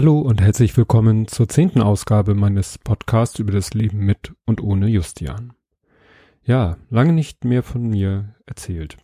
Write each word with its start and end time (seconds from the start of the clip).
Hallo 0.00 0.18
und 0.18 0.40
herzlich 0.40 0.74
willkommen 0.78 1.28
zur 1.28 1.46
zehnten 1.46 1.82
Ausgabe 1.82 2.34
meines 2.34 2.78
Podcasts 2.78 3.38
über 3.38 3.52
das 3.52 3.74
Leben 3.74 3.98
mit 3.98 4.32
und 4.46 4.62
ohne 4.62 4.86
Justian. 4.86 5.52
Ja, 6.42 6.78
lange 6.88 7.12
nicht 7.12 7.44
mehr 7.44 7.62
von 7.62 7.86
mir 7.86 8.34
erzählt. 8.46 8.96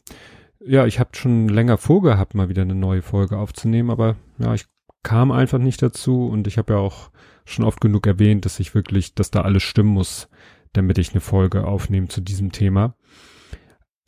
Ja, 0.58 0.86
ich 0.86 0.98
habe 0.98 1.10
schon 1.12 1.50
länger 1.50 1.76
vorgehabt, 1.76 2.34
mal 2.34 2.48
wieder 2.48 2.62
eine 2.62 2.74
neue 2.74 3.02
Folge 3.02 3.36
aufzunehmen, 3.36 3.90
aber 3.90 4.16
ja, 4.38 4.54
ich 4.54 4.64
kam 5.02 5.32
einfach 5.32 5.58
nicht 5.58 5.82
dazu 5.82 6.28
und 6.28 6.46
ich 6.46 6.56
habe 6.56 6.72
ja 6.72 6.78
auch 6.78 7.10
schon 7.44 7.66
oft 7.66 7.82
genug 7.82 8.06
erwähnt, 8.06 8.46
dass 8.46 8.58
ich 8.58 8.74
wirklich, 8.74 9.14
dass 9.14 9.30
da 9.30 9.42
alles 9.42 9.64
stimmen 9.64 9.90
muss, 9.90 10.30
damit 10.72 10.96
ich 10.96 11.10
eine 11.10 11.20
Folge 11.20 11.66
aufnehme 11.66 12.08
zu 12.08 12.22
diesem 12.22 12.52
Thema. 12.52 12.94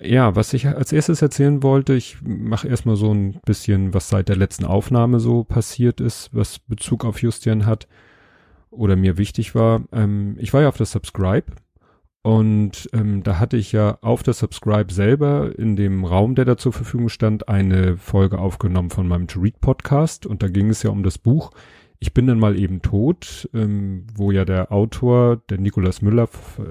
Ja, 0.01 0.37
was 0.37 0.53
ich 0.53 0.69
als 0.69 0.93
erstes 0.93 1.23
erzählen 1.23 1.63
wollte, 1.63 1.95
ich 1.95 2.19
mache 2.23 2.69
erstmal 2.69 2.95
so 2.95 3.13
ein 3.13 3.41
bisschen, 3.45 3.95
was 3.95 4.09
seit 4.09 4.29
der 4.29 4.37
letzten 4.37 4.65
Aufnahme 4.65 5.19
so 5.19 5.43
passiert 5.43 6.01
ist, 6.01 6.31
was 6.33 6.61
Bezug 6.61 7.05
auf 7.05 7.21
Justian 7.21 7.67
hat 7.67 7.89
oder 8.71 8.95
mir 8.95 9.19
wichtig 9.19 9.57
war. 9.57 9.83
Ähm, 9.91 10.37
ich 10.39 10.53
war 10.53 10.63
ja 10.63 10.69
auf 10.69 10.77
der 10.77 10.87
Subscribe 10.87 11.47
und 12.23 12.89
ähm, 12.93 13.25
da 13.25 13.41
hatte 13.41 13.57
ich 13.57 13.73
ja 13.73 13.99
auf 14.01 14.23
der 14.23 14.35
Subscribe 14.35 14.93
selber 14.93 15.59
in 15.59 15.75
dem 15.75 16.05
Raum, 16.05 16.37
der 16.37 16.45
da 16.45 16.57
zur 16.57 16.73
Verfügung 16.73 17.09
stand, 17.09 17.49
eine 17.49 17.97
Folge 17.97 18.39
aufgenommen 18.39 18.91
von 18.91 19.09
meinem 19.09 19.27
To 19.27 19.41
Read 19.41 19.61
Podcast 19.61 20.27
und 20.27 20.45
da 20.45 20.49
ging 20.49 20.71
es 20.71 20.85
ja 20.85 20.91
um 20.91 21.03
das 21.03 21.19
Buch 21.19 21.51
ich 22.01 22.15
bin 22.15 22.29
dann 22.29 22.39
mal 22.39 22.59
eben 22.59 22.81
tot, 22.81 23.49
ähm, 23.55 24.07
wo 24.15 24.31
ja 24.31 24.45
der 24.45 24.71
Autor, 24.71 25.43
der 25.51 25.59
Nicolas 25.59 26.01
Müller, 26.01 26.29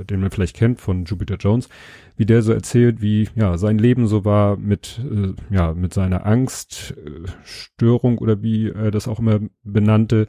den 0.09 0.21
man 0.21 0.31
vielleicht 0.31 0.55
kennt 0.55 0.79
von 0.79 1.03
Jupiter 1.03 1.35
Jones, 1.35 1.67
wie 2.15 2.25
der 2.25 2.41
so 2.41 2.53
erzählt, 2.53 3.01
wie 3.01 3.27
ja 3.35 3.57
sein 3.57 3.77
Leben 3.77 4.07
so 4.07 4.23
war 4.23 4.55
mit 4.55 5.01
äh, 5.03 5.33
ja 5.53 5.73
mit 5.73 5.93
seiner 5.93 6.25
Angststörung 6.25 8.15
äh, 8.15 8.19
oder 8.19 8.41
wie 8.41 8.69
er 8.69 8.91
das 8.91 9.07
auch 9.07 9.19
immer 9.19 9.39
benannte. 9.63 10.27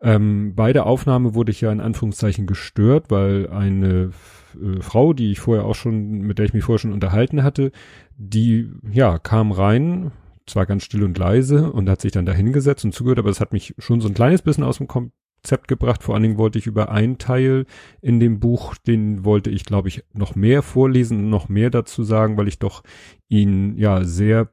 Ähm, 0.00 0.54
bei 0.54 0.72
der 0.72 0.86
Aufnahme 0.86 1.34
wurde 1.34 1.50
ich 1.50 1.60
ja 1.60 1.72
in 1.72 1.80
Anführungszeichen 1.80 2.46
gestört, 2.46 3.10
weil 3.10 3.48
eine 3.48 4.12
äh, 4.54 4.80
Frau, 4.80 5.12
die 5.12 5.32
ich 5.32 5.40
vorher 5.40 5.64
auch 5.64 5.74
schon, 5.74 6.20
mit 6.20 6.38
der 6.38 6.44
ich 6.44 6.54
mich 6.54 6.64
vorher 6.64 6.78
schon 6.78 6.92
unterhalten 6.92 7.42
hatte, 7.42 7.72
die 8.16 8.70
ja 8.92 9.18
kam 9.18 9.52
rein, 9.52 10.12
zwar 10.48 10.66
ganz 10.66 10.84
still 10.84 11.04
und 11.04 11.18
leise 11.18 11.72
und 11.72 11.88
hat 11.88 12.00
sich 12.00 12.12
dann 12.12 12.26
da 12.26 12.32
hingesetzt 12.32 12.84
und 12.84 12.92
zugehört, 12.92 13.18
aber 13.18 13.30
es 13.30 13.40
hat 13.40 13.52
mich 13.52 13.74
schon 13.78 14.00
so 14.00 14.08
ein 14.08 14.14
kleines 14.14 14.42
bisschen 14.42 14.64
aus 14.64 14.78
dem 14.78 14.88
Konzept 14.88 15.68
gebracht. 15.68 16.02
Vor 16.02 16.14
allen 16.14 16.22
Dingen 16.22 16.38
wollte 16.38 16.58
ich 16.58 16.66
über 16.66 16.90
einen 16.90 17.18
Teil 17.18 17.66
in 18.00 18.20
dem 18.20 18.40
Buch, 18.40 18.74
den 18.76 19.24
wollte 19.24 19.50
ich, 19.50 19.64
glaube 19.64 19.88
ich, 19.88 20.04
noch 20.12 20.34
mehr 20.34 20.62
vorlesen 20.62 21.18
und 21.18 21.30
noch 21.30 21.48
mehr 21.48 21.70
dazu 21.70 22.02
sagen, 22.02 22.36
weil 22.36 22.48
ich 22.48 22.58
doch 22.58 22.82
ihn 23.28 23.76
ja 23.76 24.04
sehr 24.04 24.50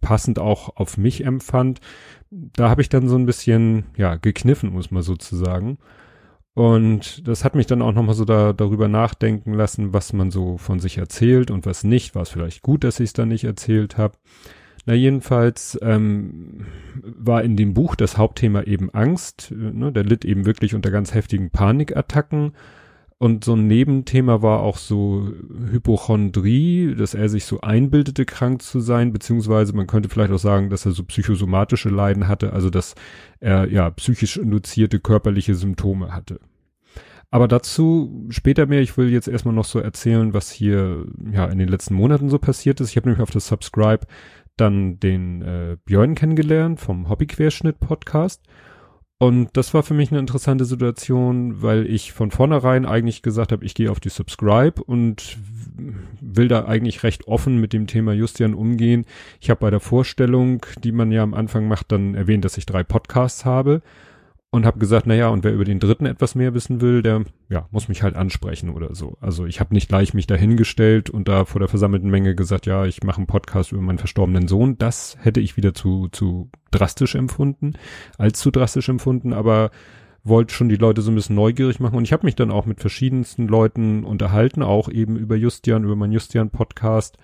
passend 0.00 0.38
auch 0.38 0.76
auf 0.76 0.96
mich 0.96 1.24
empfand. 1.24 1.80
Da 2.30 2.70
habe 2.70 2.82
ich 2.82 2.88
dann 2.88 3.08
so 3.08 3.16
ein 3.16 3.26
bisschen, 3.26 3.84
ja, 3.96 4.16
gekniffen, 4.16 4.72
muss 4.72 4.90
man 4.90 5.02
sozusagen. 5.02 5.78
Und 6.54 7.28
das 7.28 7.44
hat 7.44 7.54
mich 7.54 7.66
dann 7.66 7.82
auch 7.82 7.92
nochmal 7.92 8.16
so 8.16 8.24
da, 8.24 8.52
darüber 8.52 8.88
nachdenken 8.88 9.54
lassen, 9.54 9.92
was 9.92 10.12
man 10.12 10.32
so 10.32 10.58
von 10.58 10.80
sich 10.80 10.98
erzählt 10.98 11.52
und 11.52 11.66
was 11.66 11.84
nicht. 11.84 12.16
War 12.16 12.22
es 12.22 12.30
vielleicht 12.30 12.62
gut, 12.62 12.82
dass 12.82 12.98
ich 12.98 13.10
es 13.10 13.12
dann 13.12 13.28
nicht 13.28 13.44
erzählt 13.44 13.96
habe. 13.96 14.18
Na 14.88 14.94
jedenfalls 14.94 15.78
ähm, 15.82 16.64
war 17.04 17.44
in 17.44 17.56
dem 17.58 17.74
Buch 17.74 17.94
das 17.94 18.16
Hauptthema 18.16 18.62
eben 18.62 18.88
Angst. 18.88 19.52
Ne? 19.54 19.92
Der 19.92 20.02
litt 20.02 20.24
eben 20.24 20.46
wirklich 20.46 20.74
unter 20.74 20.90
ganz 20.90 21.12
heftigen 21.12 21.50
Panikattacken. 21.50 22.52
Und 23.18 23.44
so 23.44 23.52
ein 23.52 23.66
Nebenthema 23.66 24.40
war 24.40 24.60
auch 24.60 24.78
so 24.78 25.30
Hypochondrie, 25.70 26.94
dass 26.94 27.12
er 27.12 27.28
sich 27.28 27.44
so 27.44 27.60
einbildete, 27.60 28.24
krank 28.24 28.62
zu 28.62 28.80
sein, 28.80 29.12
beziehungsweise 29.12 29.74
man 29.74 29.86
könnte 29.86 30.08
vielleicht 30.08 30.32
auch 30.32 30.38
sagen, 30.38 30.70
dass 30.70 30.86
er 30.86 30.92
so 30.92 31.04
psychosomatische 31.04 31.90
Leiden 31.90 32.26
hatte, 32.26 32.54
also 32.54 32.70
dass 32.70 32.94
er 33.40 33.70
ja 33.70 33.90
psychisch 33.90 34.38
induzierte 34.38 35.00
körperliche 35.00 35.54
Symptome 35.54 36.14
hatte. 36.14 36.40
Aber 37.30 37.46
dazu 37.46 38.26
später 38.30 38.64
mehr. 38.64 38.80
Ich 38.80 38.96
will 38.96 39.10
jetzt 39.10 39.28
erstmal 39.28 39.54
noch 39.54 39.66
so 39.66 39.80
erzählen, 39.80 40.32
was 40.32 40.50
hier 40.50 41.04
ja 41.30 41.44
in 41.44 41.58
den 41.58 41.68
letzten 41.68 41.92
Monaten 41.92 42.30
so 42.30 42.38
passiert 42.38 42.80
ist. 42.80 42.88
Ich 42.88 42.96
habe 42.96 43.10
nämlich 43.10 43.22
auf 43.22 43.30
das 43.30 43.48
Subscribe 43.48 44.06
dann 44.60 45.00
den 45.00 45.42
äh, 45.42 45.76
Björn 45.84 46.14
kennengelernt 46.14 46.80
vom 46.80 47.08
Hobbyquerschnitt-Podcast. 47.08 48.42
Und 49.20 49.48
das 49.54 49.74
war 49.74 49.82
für 49.82 49.94
mich 49.94 50.12
eine 50.12 50.20
interessante 50.20 50.64
Situation, 50.64 51.60
weil 51.60 51.86
ich 51.86 52.12
von 52.12 52.30
vornherein 52.30 52.86
eigentlich 52.86 53.22
gesagt 53.22 53.50
habe, 53.50 53.64
ich 53.64 53.74
gehe 53.74 53.90
auf 53.90 53.98
die 53.98 54.10
Subscribe 54.10 54.80
und 54.84 55.38
will 56.20 56.46
da 56.46 56.66
eigentlich 56.66 57.02
recht 57.02 57.26
offen 57.26 57.60
mit 57.60 57.72
dem 57.72 57.88
Thema 57.88 58.12
Justian 58.12 58.54
umgehen. 58.54 59.06
Ich 59.40 59.50
habe 59.50 59.60
bei 59.60 59.70
der 59.70 59.80
Vorstellung, 59.80 60.64
die 60.84 60.92
man 60.92 61.10
ja 61.10 61.24
am 61.24 61.34
Anfang 61.34 61.66
macht, 61.66 61.90
dann 61.90 62.14
erwähnt, 62.14 62.44
dass 62.44 62.58
ich 62.58 62.66
drei 62.66 62.84
Podcasts 62.84 63.44
habe 63.44 63.82
und 64.50 64.64
habe 64.64 64.78
gesagt, 64.78 65.06
na 65.06 65.14
ja, 65.14 65.28
und 65.28 65.44
wer 65.44 65.52
über 65.52 65.64
den 65.64 65.78
dritten 65.78 66.06
etwas 66.06 66.34
mehr 66.34 66.54
wissen 66.54 66.80
will, 66.80 67.02
der 67.02 67.24
ja, 67.50 67.68
muss 67.70 67.88
mich 67.88 68.02
halt 68.02 68.16
ansprechen 68.16 68.70
oder 68.70 68.94
so. 68.94 69.18
Also 69.20 69.44
ich 69.44 69.60
habe 69.60 69.74
nicht 69.74 69.88
gleich 69.88 70.14
mich 70.14 70.26
dahingestellt 70.26 71.10
und 71.10 71.28
da 71.28 71.44
vor 71.44 71.58
der 71.58 71.68
versammelten 71.68 72.08
Menge 72.08 72.34
gesagt, 72.34 72.64
ja, 72.64 72.86
ich 72.86 73.02
mache 73.02 73.18
einen 73.18 73.26
Podcast 73.26 73.72
über 73.72 73.82
meinen 73.82 73.98
verstorbenen 73.98 74.48
Sohn. 74.48 74.78
Das 74.78 75.18
hätte 75.20 75.40
ich 75.40 75.56
wieder 75.58 75.74
zu 75.74 76.08
zu 76.08 76.50
drastisch 76.70 77.14
empfunden, 77.14 77.74
als 78.16 78.40
zu 78.40 78.50
drastisch 78.50 78.88
empfunden, 78.88 79.34
aber 79.34 79.70
wollte 80.24 80.54
schon 80.54 80.68
die 80.68 80.76
Leute 80.76 81.02
so 81.02 81.10
ein 81.10 81.14
bisschen 81.14 81.36
neugierig 81.36 81.78
machen 81.78 81.96
und 81.96 82.04
ich 82.04 82.12
habe 82.12 82.26
mich 82.26 82.36
dann 82.36 82.50
auch 82.50 82.66
mit 82.66 82.80
verschiedensten 82.80 83.48
Leuten 83.48 84.04
unterhalten, 84.04 84.62
auch 84.62 84.88
eben 84.88 85.16
über 85.16 85.36
Justian, 85.36 85.84
über 85.84 85.96
meinen 85.96 86.12
Justian 86.12 86.50
Podcast 86.50 87.18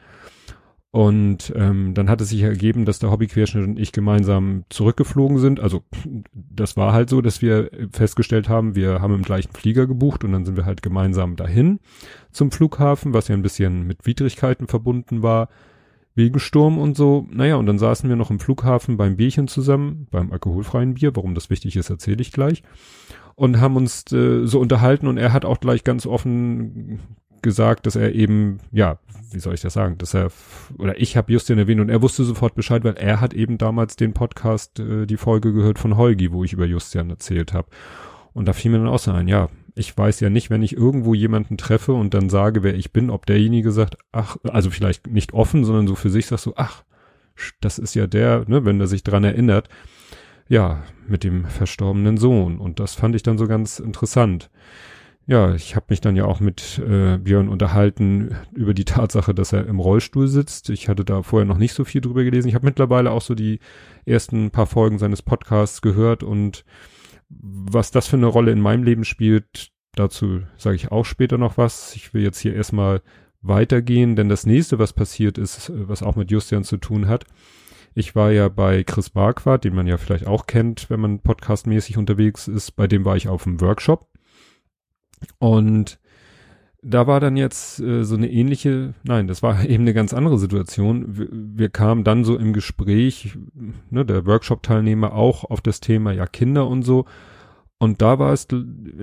und 0.94 1.52
ähm, 1.56 1.92
dann 1.92 2.08
hat 2.08 2.20
es 2.20 2.28
sich 2.28 2.42
ergeben, 2.42 2.84
dass 2.84 3.00
der 3.00 3.10
Hobbyquerschnitt 3.10 3.66
und 3.66 3.80
ich 3.80 3.90
gemeinsam 3.90 4.62
zurückgeflogen 4.68 5.38
sind. 5.38 5.58
Also 5.58 5.82
das 6.32 6.76
war 6.76 6.92
halt 6.92 7.10
so, 7.10 7.20
dass 7.20 7.42
wir 7.42 7.68
festgestellt 7.90 8.48
haben, 8.48 8.76
wir 8.76 9.00
haben 9.00 9.12
im 9.12 9.22
gleichen 9.22 9.50
Flieger 9.52 9.88
gebucht 9.88 10.22
und 10.22 10.30
dann 10.30 10.44
sind 10.44 10.56
wir 10.56 10.66
halt 10.66 10.82
gemeinsam 10.82 11.34
dahin 11.34 11.80
zum 12.30 12.52
Flughafen, 12.52 13.12
was 13.12 13.26
ja 13.26 13.34
ein 13.34 13.42
bisschen 13.42 13.88
mit 13.88 14.06
Widrigkeiten 14.06 14.68
verbunden 14.68 15.24
war, 15.24 15.48
wegen 16.14 16.38
Sturm 16.38 16.78
und 16.78 16.96
so. 16.96 17.26
Naja, 17.28 17.56
und 17.56 17.66
dann 17.66 17.80
saßen 17.80 18.08
wir 18.08 18.14
noch 18.14 18.30
im 18.30 18.38
Flughafen 18.38 18.96
beim 18.96 19.16
Bierchen 19.16 19.48
zusammen, 19.48 20.06
beim 20.12 20.30
alkoholfreien 20.30 20.94
Bier. 20.94 21.16
Warum 21.16 21.34
das 21.34 21.50
wichtig 21.50 21.74
ist, 21.74 21.90
erzähle 21.90 22.22
ich 22.22 22.30
gleich 22.30 22.62
und 23.34 23.60
haben 23.60 23.76
uns 23.76 24.04
äh, 24.12 24.46
so 24.46 24.60
unterhalten 24.60 25.08
und 25.08 25.16
er 25.16 25.32
hat 25.32 25.44
auch 25.44 25.58
gleich 25.58 25.82
ganz 25.82 26.06
offen 26.06 27.00
gesagt, 27.44 27.86
dass 27.86 27.94
er 27.94 28.12
eben, 28.12 28.58
ja, 28.72 28.98
wie 29.30 29.38
soll 29.38 29.54
ich 29.54 29.60
das 29.60 29.74
sagen, 29.74 29.98
dass 29.98 30.14
er, 30.14 30.32
oder 30.78 31.00
ich 31.00 31.16
habe 31.16 31.32
Justin 31.32 31.58
erwähnt 31.58 31.80
und 31.80 31.90
er 31.90 32.02
wusste 32.02 32.24
sofort 32.24 32.56
Bescheid, 32.56 32.82
weil 32.82 32.94
er 32.94 33.20
hat 33.20 33.34
eben 33.34 33.58
damals 33.58 33.94
den 33.94 34.12
Podcast, 34.12 34.80
äh, 34.80 35.06
die 35.06 35.16
Folge 35.16 35.52
gehört 35.52 35.78
von 35.78 35.96
Holgi, 35.96 36.32
wo 36.32 36.42
ich 36.42 36.52
über 36.52 36.66
Justian 36.66 37.10
erzählt 37.10 37.52
habe. 37.52 37.68
Und 38.32 38.46
da 38.46 38.52
fiel 38.52 38.72
mir 38.72 38.78
dann 38.78 38.88
auch 38.88 38.98
so 38.98 39.12
ein, 39.12 39.28
ja, 39.28 39.48
ich 39.76 39.96
weiß 39.96 40.18
ja 40.20 40.30
nicht, 40.30 40.50
wenn 40.50 40.62
ich 40.62 40.76
irgendwo 40.76 41.14
jemanden 41.14 41.56
treffe 41.56 41.92
und 41.92 42.14
dann 42.14 42.28
sage, 42.28 42.64
wer 42.64 42.74
ich 42.74 42.92
bin, 42.92 43.10
ob 43.10 43.26
derjenige 43.26 43.70
sagt, 43.70 43.96
ach, 44.10 44.36
also 44.44 44.70
vielleicht 44.70 45.06
nicht 45.06 45.32
offen, 45.32 45.64
sondern 45.64 45.86
so 45.86 45.94
für 45.94 46.10
sich 46.10 46.26
sagt 46.26 46.42
so, 46.42 46.54
ach, 46.56 46.82
das 47.60 47.78
ist 47.78 47.94
ja 47.94 48.06
der, 48.06 48.44
ne, 48.48 48.64
wenn 48.64 48.80
er 48.80 48.86
sich 48.86 49.04
dran 49.04 49.24
erinnert, 49.24 49.68
ja, 50.48 50.82
mit 51.06 51.24
dem 51.24 51.44
verstorbenen 51.44 52.16
Sohn. 52.16 52.58
Und 52.58 52.80
das 52.80 52.94
fand 52.94 53.14
ich 53.14 53.22
dann 53.22 53.38
so 53.38 53.46
ganz 53.46 53.78
interessant 53.78 54.50
ja, 55.26 55.54
ich 55.54 55.74
habe 55.74 55.86
mich 55.88 56.02
dann 56.02 56.16
ja 56.16 56.26
auch 56.26 56.40
mit 56.40 56.78
äh, 56.78 57.16
Björn 57.16 57.48
unterhalten 57.48 58.36
über 58.52 58.74
die 58.74 58.84
Tatsache, 58.84 59.34
dass 59.34 59.54
er 59.54 59.66
im 59.66 59.80
Rollstuhl 59.80 60.28
sitzt. 60.28 60.68
Ich 60.68 60.88
hatte 60.88 61.04
da 61.04 61.22
vorher 61.22 61.46
noch 61.46 61.56
nicht 61.56 61.72
so 61.72 61.84
viel 61.84 62.02
drüber 62.02 62.24
gelesen. 62.24 62.48
Ich 62.48 62.54
habe 62.54 62.66
mittlerweile 62.66 63.10
auch 63.10 63.22
so 63.22 63.34
die 63.34 63.60
ersten 64.04 64.50
paar 64.50 64.66
Folgen 64.66 64.98
seines 64.98 65.22
Podcasts 65.22 65.80
gehört 65.80 66.22
und 66.22 66.64
was 67.30 67.90
das 67.90 68.06
für 68.06 68.16
eine 68.16 68.26
Rolle 68.26 68.52
in 68.52 68.60
meinem 68.60 68.84
Leben 68.84 69.04
spielt, 69.04 69.70
dazu 69.94 70.42
sage 70.58 70.76
ich 70.76 70.92
auch 70.92 71.06
später 71.06 71.38
noch 71.38 71.56
was. 71.56 71.96
Ich 71.96 72.12
will 72.12 72.22
jetzt 72.22 72.38
hier 72.38 72.54
erstmal 72.54 73.00
weitergehen, 73.40 74.16
denn 74.16 74.28
das 74.28 74.44
nächste, 74.44 74.78
was 74.78 74.92
passiert 74.92 75.38
ist, 75.38 75.72
was 75.74 76.02
auch 76.02 76.16
mit 76.16 76.30
Justian 76.30 76.64
zu 76.64 76.76
tun 76.76 77.08
hat. 77.08 77.24
Ich 77.94 78.14
war 78.14 78.30
ja 78.30 78.48
bei 78.48 78.82
Chris 78.82 79.14
Marquardt, 79.14 79.64
den 79.64 79.74
man 79.74 79.86
ja 79.86 79.96
vielleicht 79.96 80.26
auch 80.26 80.46
kennt, 80.46 80.90
wenn 80.90 81.00
man 81.00 81.20
podcastmäßig 81.20 81.96
unterwegs 81.96 82.46
ist. 82.46 82.72
Bei 82.72 82.86
dem 82.86 83.04
war 83.06 83.16
ich 83.16 83.28
auf 83.28 83.44
dem 83.44 83.60
Workshop 83.60 84.08
und 85.38 85.98
da 86.84 87.06
war 87.06 87.18
dann 87.18 87.36
jetzt 87.36 87.80
äh, 87.80 88.04
so 88.04 88.14
eine 88.14 88.30
ähnliche, 88.30 88.94
nein, 89.04 89.26
das 89.26 89.42
war 89.42 89.64
eben 89.68 89.84
eine 89.84 89.94
ganz 89.94 90.12
andere 90.12 90.38
Situation. 90.38 91.16
Wir, 91.16 91.28
wir 91.30 91.68
kamen 91.70 92.04
dann 92.04 92.24
so 92.24 92.36
im 92.36 92.52
Gespräch, 92.52 93.36
ne, 93.90 94.04
der 94.04 94.26
Workshop-Teilnehmer 94.26 95.14
auch 95.14 95.44
auf 95.44 95.60
das 95.60 95.80
Thema 95.80 96.12
ja 96.12 96.26
Kinder 96.26 96.66
und 96.66 96.82
so. 96.82 97.06
Und 97.78 98.02
da 98.02 98.18
war 98.18 98.32
es, 98.32 98.46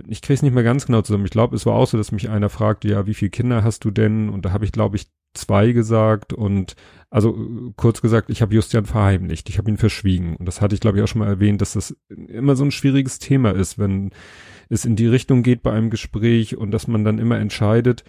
ich 0.08 0.22
kriege 0.22 0.36
es 0.36 0.42
nicht 0.42 0.54
mehr 0.54 0.64
ganz 0.64 0.86
genau 0.86 1.02
zusammen. 1.02 1.26
Ich 1.26 1.32
glaube, 1.32 1.56
es 1.56 1.66
war 1.66 1.76
auch 1.76 1.88
so, 1.88 1.98
dass 1.98 2.12
mich 2.12 2.30
einer 2.30 2.50
fragte, 2.50 2.88
ja, 2.88 3.06
wie 3.06 3.14
viele 3.14 3.32
Kinder 3.32 3.64
hast 3.64 3.84
du 3.84 3.92
denn? 3.92 4.30
Und 4.30 4.46
da 4.46 4.54
habe 4.54 4.66
ich, 4.66 4.72
glaube 4.72 4.96
ich, 4.96 5.08
zwei 5.34 5.72
gesagt 5.72 6.34
und 6.34 6.76
also 7.10 7.38
kurz 7.78 8.02
gesagt, 8.02 8.30
ich 8.30 8.42
habe 8.42 8.54
Justian 8.54 8.86
verheimlicht, 8.86 9.50
ich 9.50 9.58
habe 9.58 9.70
ihn 9.70 9.78
verschwiegen. 9.78 10.36
Und 10.36 10.46
das 10.46 10.62
hatte 10.62 10.76
ich, 10.76 10.82
glaube 10.82 10.98
ich, 10.98 11.04
auch 11.04 11.08
schon 11.08 11.20
mal 11.20 11.28
erwähnt, 11.28 11.62
dass 11.62 11.74
das 11.74 11.96
immer 12.10 12.56
so 12.56 12.64
ein 12.64 12.72
schwieriges 12.72 13.20
Thema 13.20 13.52
ist, 13.52 13.78
wenn 13.78 14.12
es 14.72 14.86
in 14.86 14.96
die 14.96 15.08
Richtung 15.08 15.44
geht 15.44 15.62
bei 15.64 15.72
einem 15.72 15.90
Gespräch 15.90 16.58
und 16.58 16.72
dass 16.72 16.88
man 16.88 17.04
dann 17.04 17.20
immer 17.20 17.38
entscheidet, 17.38 18.04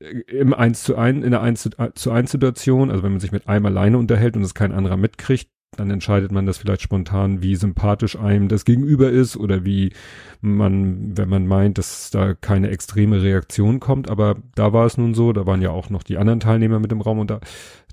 äh, 0.00 0.20
im 0.30 0.54
eins 0.54 0.82
zu 0.82 0.96
ein, 0.96 1.22
in 1.22 1.30
der 1.30 1.42
eins 1.42 1.62
zu, 1.62 1.70
zu 1.94 2.10
eins 2.10 2.30
Situation, 2.30 2.90
also 2.90 3.02
wenn 3.02 3.12
man 3.12 3.20
sich 3.20 3.32
mit 3.32 3.48
einem 3.48 3.66
alleine 3.66 3.98
unterhält 3.98 4.36
und 4.36 4.42
es 4.42 4.54
kein 4.54 4.72
anderer 4.72 4.96
mitkriegt, 4.96 5.48
dann 5.76 5.90
entscheidet 5.90 6.32
man 6.32 6.46
das 6.46 6.58
vielleicht 6.58 6.82
spontan, 6.82 7.42
wie 7.42 7.54
sympathisch 7.54 8.16
einem 8.16 8.48
das 8.48 8.64
Gegenüber 8.64 9.10
ist 9.10 9.36
oder 9.36 9.64
wie 9.64 9.92
man, 10.40 11.16
wenn 11.16 11.28
man 11.28 11.46
meint, 11.46 11.78
dass 11.78 12.10
da 12.10 12.34
keine 12.34 12.70
extreme 12.70 13.22
Reaktion 13.22 13.78
kommt. 13.78 14.10
Aber 14.10 14.36
da 14.56 14.72
war 14.72 14.84
es 14.86 14.98
nun 14.98 15.14
so, 15.14 15.32
da 15.32 15.46
waren 15.46 15.62
ja 15.62 15.70
auch 15.70 15.88
noch 15.88 16.02
die 16.02 16.18
anderen 16.18 16.40
Teilnehmer 16.40 16.80
mit 16.80 16.90
im 16.90 17.00
Raum 17.00 17.20
und 17.20 17.30
da 17.30 17.40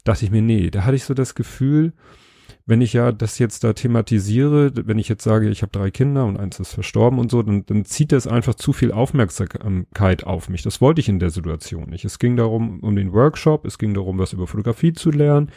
dachte 0.04 0.26
ich 0.26 0.32
mir, 0.32 0.42
nee, 0.42 0.72
da 0.72 0.86
hatte 0.86 0.96
ich 0.96 1.04
so 1.04 1.14
das 1.14 1.36
Gefühl, 1.36 1.94
wenn 2.68 2.82
ich 2.82 2.92
ja 2.92 3.14
das 3.14 3.40
jetzt 3.40 3.64
da 3.64 3.72
thematisiere, 3.72 4.72
wenn 4.76 5.00
ich 5.00 5.08
jetzt 5.08 5.24
sage, 5.24 5.50
ich 5.50 5.62
habe 5.62 5.72
drei 5.72 5.90
Kinder 5.90 6.26
und 6.26 6.38
eins 6.38 6.60
ist 6.60 6.74
verstorben 6.74 7.18
und 7.18 7.32
so, 7.32 7.42
dann, 7.42 7.66
dann 7.66 7.86
zieht 7.86 8.12
das 8.12 8.28
einfach 8.28 8.56
zu 8.56 8.74
viel 8.74 8.92
Aufmerksamkeit 8.92 10.26
auf 10.26 10.50
mich. 10.50 10.64
Das 10.64 10.82
wollte 10.82 11.00
ich 11.00 11.08
in 11.08 11.20
der 11.20 11.30
Situation 11.30 11.90
nicht. 11.90 12.04
Es 12.04 12.20
ging 12.20 12.36
darum, 12.36 12.82
um 12.82 12.96
den 12.98 13.14
Workshop, 13.14 13.66
es 13.66 13.78
ging 13.78 13.94
darum, 13.94 14.20
was 14.20 14.34
über 14.34 14.48
Fotografie 14.48 14.92
zu 14.92 15.12
lernen, 15.12 15.50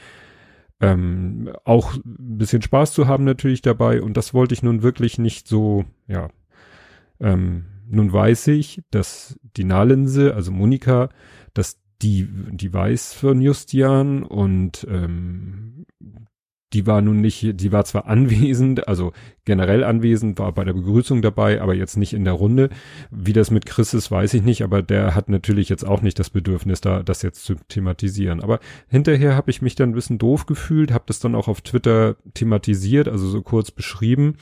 ähm, 0.80 1.50
auch 1.64 1.94
ein 1.94 2.38
bisschen 2.38 2.62
Spaß 2.62 2.92
zu 2.92 3.08
haben 3.08 3.24
natürlich 3.24 3.60
dabei 3.60 4.00
und 4.00 4.16
das 4.16 4.32
wollte 4.32 4.54
ich 4.54 4.62
nun 4.62 4.82
wirklich 4.82 5.18
nicht 5.18 5.48
so, 5.48 5.84
ja, 6.06 6.28
ähm, 7.18 7.66
nun 7.88 8.12
weiß 8.12 8.46
ich, 8.46 8.82
dass 8.92 9.38
die 9.56 9.64
Nahlinse, 9.64 10.34
also 10.36 10.52
Monika, 10.52 11.08
dass 11.54 11.80
die, 12.02 12.28
die 12.52 12.72
weiß 12.72 13.14
von 13.14 13.40
Justian 13.42 14.22
und 14.22 14.86
ähm, 14.88 15.86
die 16.72 16.86
war 16.86 17.02
nun 17.02 17.20
nicht, 17.20 17.60
die 17.60 17.72
war 17.72 17.84
zwar 17.84 18.06
anwesend, 18.06 18.86
also 18.86 19.12
generell 19.44 19.82
anwesend, 19.82 20.38
war 20.38 20.52
bei 20.52 20.64
der 20.64 20.72
Begrüßung 20.72 21.22
dabei, 21.22 21.60
aber 21.60 21.74
jetzt 21.74 21.96
nicht 21.96 22.12
in 22.12 22.24
der 22.24 22.34
Runde. 22.34 22.70
Wie 23.10 23.32
das 23.32 23.50
mit 23.50 23.66
Chris 23.66 23.92
ist, 23.94 24.10
weiß 24.10 24.34
ich 24.34 24.42
nicht, 24.42 24.62
aber 24.62 24.82
der 24.82 25.14
hat 25.14 25.28
natürlich 25.28 25.68
jetzt 25.68 25.86
auch 25.86 26.02
nicht 26.02 26.18
das 26.18 26.30
Bedürfnis, 26.30 26.80
da 26.80 27.02
das 27.02 27.22
jetzt 27.22 27.44
zu 27.44 27.56
thematisieren. 27.68 28.40
Aber 28.40 28.60
hinterher 28.88 29.34
habe 29.34 29.50
ich 29.50 29.62
mich 29.62 29.74
dann 29.74 29.90
ein 29.90 29.94
bisschen 29.94 30.18
doof 30.18 30.46
gefühlt, 30.46 30.92
habe 30.92 31.04
das 31.06 31.18
dann 31.18 31.34
auch 31.34 31.48
auf 31.48 31.60
Twitter 31.60 32.16
thematisiert, 32.34 33.08
also 33.08 33.28
so 33.28 33.42
kurz 33.42 33.70
beschrieben. 33.70 34.36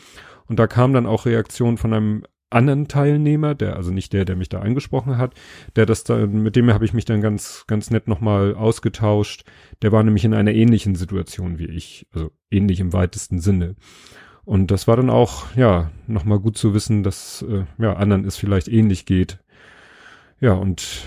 Und 0.46 0.58
da 0.58 0.66
kam 0.66 0.92
dann 0.92 1.06
auch 1.06 1.26
Reaktion 1.26 1.78
von 1.78 1.92
einem 1.92 2.24
anderen 2.50 2.88
Teilnehmer, 2.88 3.54
der, 3.54 3.76
also 3.76 3.90
nicht 3.90 4.12
der, 4.12 4.24
der 4.24 4.36
mich 4.36 4.48
da 4.48 4.60
angesprochen 4.60 5.18
hat, 5.18 5.34
der 5.76 5.86
das 5.86 6.04
da, 6.04 6.26
mit 6.26 6.56
dem 6.56 6.72
habe 6.72 6.84
ich 6.84 6.92
mich 6.92 7.04
dann 7.04 7.20
ganz, 7.20 7.64
ganz 7.66 7.90
nett 7.90 8.08
nochmal 8.08 8.54
ausgetauscht. 8.54 9.44
Der 9.82 9.92
war 9.92 10.02
nämlich 10.02 10.24
in 10.24 10.34
einer 10.34 10.52
ähnlichen 10.52 10.94
Situation 10.94 11.58
wie 11.58 11.66
ich, 11.66 12.06
also 12.12 12.30
ähnlich 12.50 12.80
im 12.80 12.92
weitesten 12.92 13.40
Sinne. 13.40 13.76
Und 14.44 14.70
das 14.70 14.88
war 14.88 14.96
dann 14.96 15.10
auch, 15.10 15.54
ja, 15.56 15.90
nochmal 16.06 16.38
gut 16.38 16.56
zu 16.56 16.72
wissen, 16.72 17.02
dass, 17.02 17.42
äh, 17.42 17.64
ja, 17.76 17.94
anderen 17.94 18.24
es 18.24 18.36
vielleicht 18.36 18.68
ähnlich 18.68 19.04
geht. 19.04 19.38
Ja, 20.40 20.54
und 20.54 21.04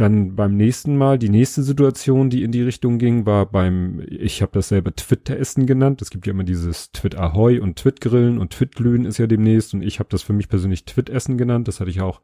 dann 0.00 0.34
beim 0.34 0.56
nächsten 0.56 0.96
Mal, 0.96 1.18
die 1.18 1.28
nächste 1.28 1.62
Situation, 1.62 2.30
die 2.30 2.42
in 2.42 2.52
die 2.52 2.62
Richtung 2.62 2.98
ging, 2.98 3.26
war 3.26 3.46
beim, 3.46 4.02
ich 4.08 4.42
habe 4.42 4.52
das 4.52 4.68
selber 4.68 4.94
Twit-Essen 4.94 5.66
genannt. 5.66 6.00
Es 6.00 6.10
gibt 6.10 6.26
ja 6.26 6.32
immer 6.32 6.44
dieses 6.44 6.92
Twit 6.92 7.16
Ahoy 7.16 7.58
und 7.58 7.76
Twit-Grillen 7.76 8.38
und 8.38 8.52
Twit-Glühen 8.52 9.04
ist 9.04 9.18
ja 9.18 9.26
demnächst 9.26 9.74
und 9.74 9.82
ich 9.82 9.98
habe 9.98 10.08
das 10.08 10.22
für 10.22 10.32
mich 10.32 10.48
persönlich 10.48 10.84
Twit-Essen 10.84 11.36
genannt. 11.36 11.68
Das 11.68 11.80
hatte 11.80 11.90
ich 11.90 12.00
auch 12.00 12.20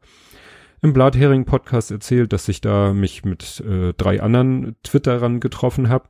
im 0.81 0.93
Blathering-Podcast 0.93 1.91
erzählt, 1.91 2.33
dass 2.33 2.47
ich 2.49 2.61
da 2.61 2.93
mich 2.93 3.25
mit 3.25 3.61
äh, 3.61 3.93
drei 3.93 4.21
anderen 4.21 4.75
Twitterern 4.83 5.39
getroffen 5.39 5.89
habe. 5.89 6.07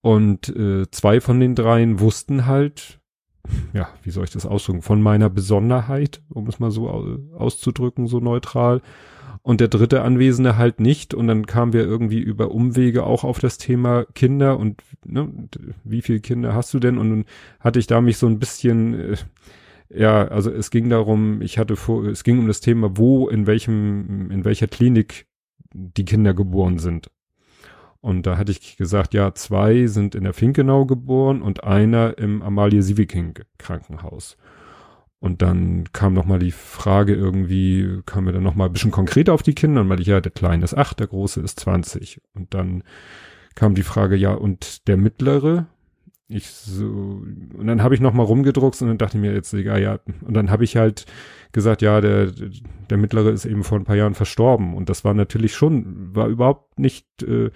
Und 0.00 0.48
äh, 0.48 0.90
zwei 0.90 1.20
von 1.20 1.38
den 1.40 1.54
dreien 1.54 2.00
wussten 2.00 2.46
halt, 2.46 3.00
ja, 3.72 3.88
wie 4.02 4.10
soll 4.10 4.24
ich 4.24 4.30
das 4.30 4.46
ausdrücken, 4.46 4.82
von 4.82 5.00
meiner 5.00 5.30
Besonderheit, 5.30 6.22
um 6.28 6.46
es 6.48 6.58
mal 6.58 6.70
so 6.70 6.88
auszudrücken, 7.36 8.06
so 8.06 8.18
neutral 8.20 8.82
und 9.42 9.60
der 9.60 9.68
dritte 9.68 10.02
Anwesende 10.02 10.56
halt 10.56 10.80
nicht. 10.80 11.14
Und 11.14 11.26
dann 11.26 11.46
kamen 11.46 11.72
wir 11.72 11.84
irgendwie 11.84 12.20
über 12.20 12.52
Umwege 12.52 13.04
auch 13.04 13.24
auf 13.24 13.40
das 13.40 13.58
Thema 13.58 14.04
Kinder 14.14 14.58
und 14.58 14.82
ne, 15.04 15.28
wie 15.84 16.02
viele 16.02 16.20
Kinder 16.20 16.54
hast 16.54 16.72
du 16.74 16.78
denn? 16.78 16.98
Und 16.98 17.10
dann 17.10 17.24
hatte 17.60 17.78
ich 17.78 17.86
da 17.86 18.00
mich 18.00 18.18
so 18.18 18.26
ein 18.26 18.38
bisschen, 18.38 18.94
äh, 18.94 19.16
ja, 19.90 20.28
also 20.28 20.50
es 20.50 20.70
ging 20.70 20.88
darum, 20.88 21.42
ich 21.42 21.58
hatte 21.58 21.76
vor, 21.76 22.04
es 22.04 22.24
ging 22.24 22.38
um 22.38 22.46
das 22.46 22.60
Thema, 22.60 22.96
wo, 22.96 23.28
in 23.28 23.46
welchem, 23.46 24.30
in 24.30 24.44
welcher 24.44 24.68
Klinik 24.68 25.26
die 25.74 26.04
Kinder 26.04 26.34
geboren 26.34 26.78
sind. 26.78 27.10
Und 28.00 28.26
da 28.26 28.36
hatte 28.36 28.50
ich 28.50 28.76
gesagt, 28.76 29.14
ja, 29.14 29.32
zwei 29.34 29.86
sind 29.86 30.14
in 30.14 30.24
der 30.24 30.32
Finkenau 30.32 30.86
geboren 30.86 31.40
und 31.40 31.62
einer 31.62 32.18
im 32.18 32.42
Amalie 32.42 32.82
Sieveking 32.82 33.34
Krankenhaus. 33.58 34.36
Und 35.22 35.40
dann 35.40 35.84
kam 35.92 36.14
noch 36.14 36.26
mal 36.26 36.40
die 36.40 36.50
Frage 36.50 37.14
irgendwie, 37.14 38.00
kam 38.06 38.24
mir 38.24 38.32
dann 38.32 38.42
noch 38.42 38.56
mal 38.56 38.66
ein 38.66 38.72
bisschen 38.72 38.90
konkreter 38.90 39.32
auf 39.32 39.44
die 39.44 39.54
Kinder. 39.54 39.80
Und 39.80 39.86
meinte 39.86 40.02
ich, 40.02 40.08
ja, 40.08 40.20
der 40.20 40.32
Kleine 40.32 40.64
ist 40.64 40.76
acht, 40.76 40.98
der 40.98 41.06
Große 41.06 41.40
ist 41.40 41.60
zwanzig. 41.60 42.20
Und 42.34 42.54
dann 42.54 42.82
kam 43.54 43.76
die 43.76 43.84
Frage, 43.84 44.16
ja, 44.16 44.32
und 44.32 44.88
der 44.88 44.96
Mittlere? 44.96 45.66
Ich 46.26 46.50
so, 46.50 46.86
und 46.86 47.66
dann 47.66 47.84
habe 47.84 47.94
ich 47.94 48.00
noch 48.00 48.14
mal 48.14 48.24
rumgedruckt 48.24 48.82
und 48.82 48.88
dann 48.88 48.98
dachte 48.98 49.16
ich 49.16 49.20
mir 49.20 49.32
jetzt, 49.32 49.54
egal, 49.54 49.80
ja, 49.80 50.00
und 50.22 50.34
dann 50.34 50.50
habe 50.50 50.64
ich 50.64 50.76
halt 50.76 51.06
gesagt, 51.52 51.82
ja, 51.82 52.00
der, 52.00 52.32
der 52.90 52.98
Mittlere 52.98 53.30
ist 53.30 53.44
eben 53.44 53.62
vor 53.62 53.78
ein 53.78 53.84
paar 53.84 53.96
Jahren 53.96 54.14
verstorben. 54.14 54.74
Und 54.74 54.88
das 54.88 55.04
war 55.04 55.14
natürlich 55.14 55.54
schon, 55.54 56.16
war 56.16 56.26
überhaupt 56.26 56.80
nicht 56.80 57.06
äh, 57.22 57.50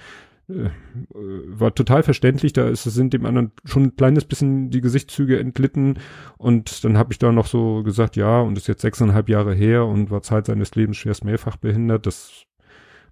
äh, 0.49 0.71
war 1.13 1.75
total 1.75 2.03
verständlich, 2.03 2.53
da 2.53 2.69
ist, 2.69 2.85
sind 2.85 3.13
dem 3.13 3.27
anderen 3.27 3.53
schon 3.65 3.85
ein 3.85 3.97
kleines 3.97 4.25
bisschen 4.25 4.71
die 4.71 4.81
Gesichtszüge 4.81 5.39
entlitten 5.39 5.99
und 6.39 6.85
dann 6.85 6.97
habe 6.97 7.13
ich 7.13 7.19
da 7.19 7.33
noch 7.33 7.47
so 7.47 7.83
gesagt, 7.83 8.17
ja, 8.17 8.41
und 8.41 8.57
ist 8.57 8.69
jetzt 8.69 8.83
sechseinhalb 8.83 9.29
Jahre 9.29 9.55
her 9.55 9.87
und 9.87 10.11
war 10.11 10.23
Zeit 10.23 10.47
seines 10.47 10.75
Lebens 10.75 10.99
schwerst 10.99 11.25
mehrfach 11.25 11.57
behindert, 11.57 12.07
das 12.07 12.47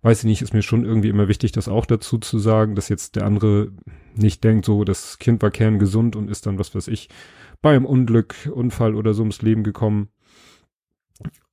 weiß 0.03 0.19
ich 0.19 0.25
nicht, 0.27 0.43
ist 0.43 0.53
mir 0.53 0.63
schon 0.63 0.85
irgendwie 0.85 1.09
immer 1.09 1.29
wichtig, 1.29 1.53
das 1.53 1.67
auch 1.67 1.87
dazu 1.87 2.19
zu 2.19 2.39
sagen, 2.39 2.75
dass 2.75 2.91
jetzt 2.91 3.17
der 3.17 3.25
andere 3.25 3.73
nicht 4.15 4.45
denkt, 4.45 4.67
so, 4.67 4.85
das 4.85 5.19
Kind 5.19 5.43
war 5.43 5.51
kerngesund 5.51 6.15
und 6.15 6.31
ist 6.31 6.47
dann, 6.47 6.59
was 6.59 6.75
weiß 6.75 6.89
ich, 6.89 7.09
bei 7.63 7.75
einem 7.75 7.87
Unglück, 7.87 8.35
Unfall 8.53 8.95
oder 8.95 9.15
so 9.15 9.23
ums 9.23 9.41
Leben 9.41 9.65
gekommen 9.65 10.09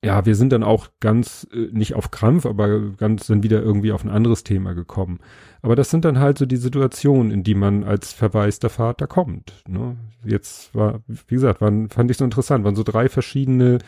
ja, 0.04 0.26
wir 0.26 0.34
sind 0.34 0.52
dann 0.52 0.64
auch 0.64 0.88
ganz, 1.00 1.46
äh, 1.52 1.68
nicht 1.72 1.94
auf 1.94 2.10
Krampf, 2.10 2.46
aber 2.46 2.90
ganz 2.96 3.26
dann 3.26 3.42
wieder 3.42 3.62
irgendwie 3.62 3.92
auf 3.92 4.04
ein 4.04 4.10
anderes 4.10 4.42
Thema 4.42 4.74
gekommen. 4.74 5.20
Aber 5.62 5.76
das 5.76 5.90
sind 5.90 6.04
dann 6.04 6.18
halt 6.18 6.38
so 6.38 6.46
die 6.46 6.56
Situationen, 6.56 7.30
in 7.30 7.44
die 7.44 7.54
man 7.54 7.84
als 7.84 8.12
verwaister 8.12 8.68
Vater 8.68 9.06
kommt. 9.06 9.62
Ne? 9.68 9.96
Jetzt 10.24 10.74
war, 10.74 11.00
wie 11.06 11.34
gesagt, 11.34 11.60
waren, 11.60 11.88
fand 11.88 12.10
ich 12.10 12.16
so 12.16 12.24
interessant, 12.24 12.64
waren 12.64 12.74
so 12.74 12.82
drei 12.82 13.08
verschiedene 13.08 13.78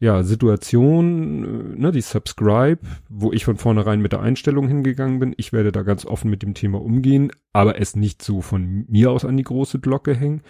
ja, 0.00 0.24
Situationen, 0.24 1.74
äh, 1.74 1.80
ne, 1.80 1.92
die 1.92 2.00
Subscribe, 2.00 2.80
wo 3.08 3.32
ich 3.32 3.44
von 3.44 3.56
vornherein 3.56 4.00
mit 4.00 4.10
der 4.10 4.20
Einstellung 4.20 4.66
hingegangen 4.66 5.20
bin. 5.20 5.34
Ich 5.36 5.52
werde 5.52 5.70
da 5.70 5.82
ganz 5.82 6.04
offen 6.04 6.30
mit 6.30 6.42
dem 6.42 6.54
Thema 6.54 6.82
umgehen, 6.82 7.30
aber 7.52 7.80
es 7.80 7.94
nicht 7.94 8.20
so 8.20 8.42
von 8.42 8.86
mir 8.88 9.12
aus 9.12 9.24
an 9.24 9.36
die 9.36 9.44
große 9.44 9.78
Glocke 9.78 10.14
hängen 10.14 10.42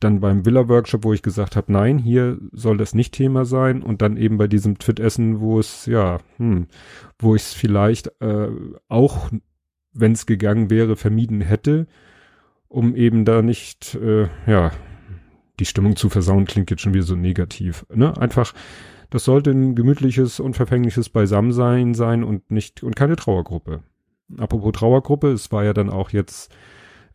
dann 0.00 0.20
beim 0.20 0.44
Villa-Workshop, 0.44 1.04
wo 1.04 1.12
ich 1.12 1.22
gesagt 1.22 1.56
habe, 1.56 1.72
nein, 1.72 1.98
hier 1.98 2.38
soll 2.52 2.76
das 2.76 2.94
nicht 2.94 3.14
Thema 3.14 3.44
sein 3.44 3.82
und 3.82 4.02
dann 4.02 4.16
eben 4.16 4.36
bei 4.36 4.46
diesem 4.46 4.78
Twit-Essen, 4.78 5.40
wo 5.40 5.58
es, 5.58 5.86
ja, 5.86 6.18
hm, 6.36 6.66
wo 7.18 7.34
ich 7.34 7.42
es 7.42 7.52
vielleicht 7.54 8.08
äh, 8.20 8.48
auch, 8.88 9.30
wenn 9.92 10.12
es 10.12 10.26
gegangen 10.26 10.68
wäre, 10.68 10.96
vermieden 10.96 11.40
hätte, 11.40 11.86
um 12.68 12.94
eben 12.94 13.24
da 13.24 13.40
nicht, 13.40 13.94
äh, 13.94 14.28
ja, 14.46 14.72
die 15.58 15.64
Stimmung 15.64 15.96
zu 15.96 16.10
versauen, 16.10 16.44
klingt 16.44 16.70
jetzt 16.70 16.82
schon 16.82 16.92
wieder 16.92 17.04
so 17.04 17.16
negativ. 17.16 17.86
Ne? 17.94 18.14
Einfach, 18.18 18.52
das 19.08 19.24
sollte 19.24 19.50
ein 19.50 19.74
gemütliches, 19.74 20.40
unverfängliches 20.40 21.08
Beisammensein 21.08 21.94
sein 21.94 22.22
und 22.22 22.50
nicht, 22.50 22.82
und 22.82 22.96
keine 22.96 23.16
Trauergruppe. 23.16 23.82
Apropos 24.36 24.72
Trauergruppe, 24.72 25.28
es 25.32 25.50
war 25.52 25.64
ja 25.64 25.72
dann 25.72 25.88
auch 25.88 26.10
jetzt 26.10 26.52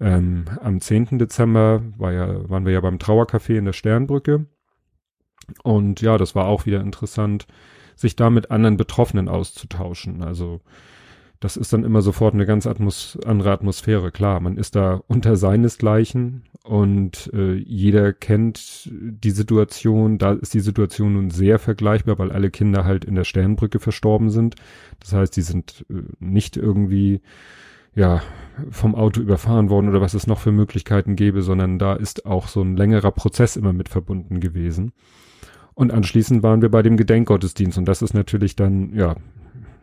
ähm, 0.02 0.46
am 0.62 0.82
10. 0.82 1.20
Dezember 1.20 1.82
war 1.98 2.12
ja, 2.12 2.50
waren 2.50 2.66
wir 2.66 2.74
ja 2.74 2.82
beim 2.82 2.98
Trauercafé 2.98 3.58
in 3.58 3.66
der 3.66 3.74
Sternbrücke. 3.74 4.46
Und 5.64 6.02
ja, 6.02 6.18
das 6.18 6.34
war 6.36 6.46
auch 6.46 6.66
wieder 6.66 6.82
interessant, 6.82 7.46
sich 7.96 8.16
da 8.16 8.30
mit 8.30 8.52
anderen 8.52 8.78
Betroffenen 8.78 9.30
auszutauschen. 9.30 10.24
Also 10.24 10.62
das 11.40 11.58
ist 11.58 11.74
dann 11.74 11.84
immer 11.84 12.02
sofort 12.02 12.34
eine 12.34 12.46
ganz 12.46 12.68
Atmos 12.68 13.18
andere 13.26 13.52
Atmosphäre. 13.52 14.12
Klar, 14.12 14.40
man 14.40 14.58
ist 14.58 14.76
da 14.76 15.02
unter 15.08 15.36
seinesgleichen 15.36 16.44
und 16.64 17.32
äh, 17.34 17.54
jeder 17.54 18.14
kennt 18.14 18.90
die 18.92 19.32
Situation. 19.32 20.18
Da 20.18 20.34
ist 20.34 20.54
die 20.54 20.60
Situation 20.60 21.14
nun 21.14 21.30
sehr 21.32 21.60
vergleichbar, 21.60 22.20
weil 22.20 22.32
alle 22.32 22.52
Kinder 22.52 22.86
halt 22.86 23.06
in 23.06 23.16
der 23.16 23.24
Sternbrücke 23.24 23.80
verstorben 23.80 24.30
sind. 24.30 24.56
Das 25.00 25.14
heißt, 25.14 25.36
die 25.36 25.42
sind 25.42 25.86
äh, 25.90 26.04
nicht 26.20 26.58
irgendwie 26.58 27.22
ja, 27.96 28.22
vom 28.70 28.96
Auto 28.96 29.22
überfahren 29.22 29.70
worden 29.70 29.90
oder 29.90 30.02
was 30.02 30.14
es 30.14 30.28
noch 30.28 30.40
für 30.40 30.52
Möglichkeiten 30.52 31.16
gäbe, 31.16 31.42
sondern 31.42 31.80
da 31.80 31.94
ist 31.94 32.26
auch 32.26 32.48
so 32.48 32.62
ein 32.62 32.78
längerer 32.78 33.12
Prozess 33.12 33.56
immer 33.56 33.74
mit 33.74 33.90
verbunden 33.90 34.40
gewesen. 34.40 34.94
Und 35.74 35.92
anschließend 35.92 36.44
waren 36.44 36.62
wir 36.62 36.70
bei 36.70 36.82
dem 36.82 36.98
Gedenkgottesdienst 36.98 37.78
und 37.78 37.86
das 37.86 38.02
ist 38.02 38.14
natürlich 38.14 38.56
dann, 38.56 38.94
ja, 38.94 39.16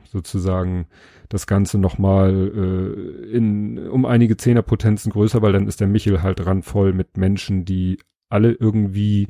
sozusagen 0.04 0.86
das 1.28 1.46
Ganze 1.46 1.78
nochmal 1.78 2.32
äh, 2.32 3.36
in 3.36 3.78
um 3.88 4.06
einige 4.06 4.36
Zehnerpotenzen 4.36 5.12
größer, 5.12 5.42
weil 5.42 5.52
dann 5.52 5.66
ist 5.66 5.80
der 5.80 5.88
Michel 5.88 6.22
halt 6.22 6.44
randvoll 6.46 6.92
mit 6.92 7.16
Menschen, 7.16 7.64
die 7.64 7.98
alle 8.30 8.52
irgendwie, 8.52 9.28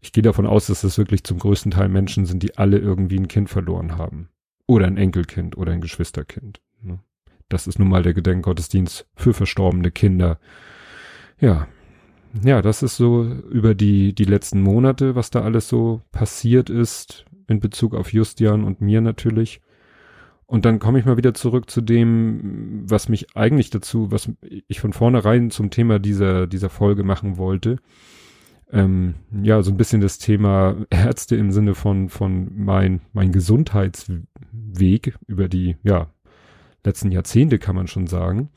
ich 0.00 0.12
gehe 0.12 0.22
davon 0.22 0.46
aus, 0.46 0.66
dass 0.66 0.82
das 0.82 0.98
wirklich 0.98 1.24
zum 1.24 1.38
größten 1.38 1.70
Teil 1.72 1.88
Menschen 1.88 2.26
sind, 2.26 2.42
die 2.42 2.58
alle 2.58 2.78
irgendwie 2.78 3.18
ein 3.18 3.28
Kind 3.28 3.48
verloren 3.48 3.96
haben. 3.96 4.28
Oder 4.66 4.86
ein 4.86 4.98
Enkelkind 4.98 5.56
oder 5.56 5.72
ein 5.72 5.80
Geschwisterkind. 5.80 6.60
Das 7.50 7.66
ist 7.66 7.78
nun 7.78 7.88
mal 7.88 8.02
der 8.02 8.14
Gedenkgottesdienst 8.14 9.06
für 9.14 9.34
verstorbene 9.34 9.90
Kinder. 9.90 10.38
Ja, 11.38 11.68
ja, 12.44 12.62
das 12.62 12.82
ist 12.82 12.96
so 12.96 13.24
über 13.24 13.74
die, 13.74 14.14
die 14.14 14.24
letzten 14.24 14.62
Monate, 14.62 15.14
was 15.14 15.30
da 15.30 15.42
alles 15.42 15.68
so 15.68 16.00
passiert 16.12 16.70
ist 16.70 17.24
in 17.48 17.60
Bezug 17.60 17.94
auf 17.94 18.12
Justian 18.12 18.64
und 18.64 18.80
mir 18.80 19.00
natürlich. 19.00 19.60
Und 20.46 20.64
dann 20.64 20.78
komme 20.78 20.98
ich 20.98 21.04
mal 21.04 21.16
wieder 21.16 21.34
zurück 21.34 21.70
zu 21.70 21.80
dem, 21.80 22.84
was 22.88 23.08
mich 23.08 23.36
eigentlich 23.36 23.70
dazu, 23.70 24.10
was 24.10 24.30
ich 24.68 24.80
von 24.80 24.92
vornherein 24.92 25.50
zum 25.50 25.70
Thema 25.70 25.98
dieser, 25.98 26.46
dieser 26.46 26.70
Folge 26.70 27.02
machen 27.02 27.36
wollte. 27.36 27.76
Ähm, 28.72 29.14
ja, 29.42 29.62
so 29.62 29.72
ein 29.72 29.76
bisschen 29.76 30.00
das 30.00 30.18
Thema 30.18 30.76
Ärzte 30.90 31.36
im 31.36 31.50
Sinne 31.50 31.74
von, 31.74 32.08
von 32.08 32.50
mein, 32.56 33.00
mein 33.12 33.32
Gesundheitsweg 33.32 35.18
über 35.26 35.48
die, 35.48 35.76
ja, 35.82 36.08
letzten 36.84 37.10
Jahrzehnte 37.10 37.58
kann 37.58 37.76
man 37.76 37.86
schon 37.86 38.06
sagen. 38.06 38.50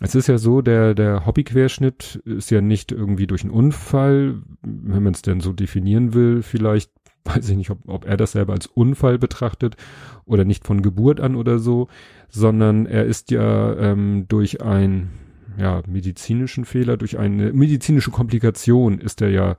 Es 0.00 0.14
ist 0.14 0.28
ja 0.28 0.38
so, 0.38 0.62
der, 0.62 0.94
der 0.94 1.26
Hobbyquerschnitt 1.26 2.22
ist 2.24 2.50
ja 2.50 2.60
nicht 2.60 2.92
irgendwie 2.92 3.26
durch 3.26 3.42
einen 3.42 3.50
Unfall, 3.50 4.42
wenn 4.62 5.02
man 5.02 5.12
es 5.12 5.22
denn 5.22 5.40
so 5.40 5.52
definieren 5.52 6.14
will, 6.14 6.42
vielleicht, 6.42 6.92
weiß 7.24 7.48
ich 7.48 7.56
nicht, 7.56 7.70
ob, 7.70 7.80
ob 7.88 8.04
er 8.04 8.16
das 8.16 8.32
selber 8.32 8.52
als 8.52 8.66
Unfall 8.66 9.18
betrachtet 9.18 9.76
oder 10.24 10.44
nicht 10.44 10.64
von 10.64 10.82
Geburt 10.82 11.20
an 11.20 11.34
oder 11.34 11.58
so, 11.58 11.88
sondern 12.28 12.86
er 12.86 13.06
ist 13.06 13.30
ja 13.30 13.74
ähm, 13.76 14.26
durch 14.28 14.62
ein 14.62 15.10
ja, 15.58 15.82
medizinischen 15.88 16.64
Fehler, 16.64 16.96
durch 16.96 17.18
eine 17.18 17.52
medizinische 17.52 18.12
Komplikation 18.12 19.00
ist 19.00 19.20
er 19.20 19.30
ja 19.30 19.56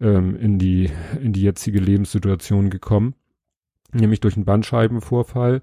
ähm, 0.00 0.36
in 0.36 0.58
die, 0.58 0.90
in 1.22 1.32
die 1.32 1.42
jetzige 1.42 1.78
Lebenssituation 1.78 2.70
gekommen. 2.70 3.14
Nämlich 3.92 4.20
durch 4.20 4.36
einen 4.36 4.44
Bandscheibenvorfall 4.44 5.62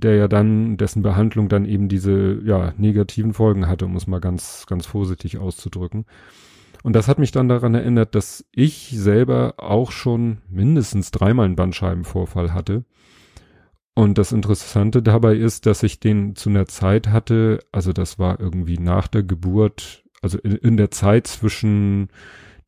der 0.00 0.16
ja 0.16 0.28
dann, 0.28 0.76
dessen 0.76 1.02
Behandlung 1.02 1.48
dann 1.48 1.64
eben 1.64 1.88
diese, 1.88 2.40
ja, 2.44 2.72
negativen 2.76 3.32
Folgen 3.32 3.66
hatte, 3.66 3.86
um 3.86 3.96
es 3.96 4.06
mal 4.06 4.20
ganz, 4.20 4.66
ganz 4.66 4.86
vorsichtig 4.86 5.38
auszudrücken. 5.38 6.04
Und 6.82 6.94
das 6.94 7.08
hat 7.08 7.18
mich 7.18 7.32
dann 7.32 7.48
daran 7.48 7.74
erinnert, 7.74 8.14
dass 8.14 8.44
ich 8.52 8.92
selber 8.94 9.54
auch 9.56 9.90
schon 9.90 10.38
mindestens 10.50 11.10
dreimal 11.10 11.46
einen 11.46 11.56
Bandscheibenvorfall 11.56 12.52
hatte. 12.52 12.84
Und 13.94 14.18
das 14.18 14.32
Interessante 14.32 15.02
dabei 15.02 15.34
ist, 15.36 15.66
dass 15.66 15.82
ich 15.82 16.00
den 16.00 16.34
zu 16.36 16.50
einer 16.50 16.66
Zeit 16.66 17.08
hatte, 17.08 17.60
also 17.72 17.92
das 17.92 18.18
war 18.18 18.40
irgendwie 18.40 18.78
nach 18.78 19.08
der 19.08 19.22
Geburt, 19.22 20.04
also 20.20 20.38
in, 20.38 20.56
in 20.56 20.76
der 20.76 20.90
Zeit 20.90 21.26
zwischen 21.26 22.08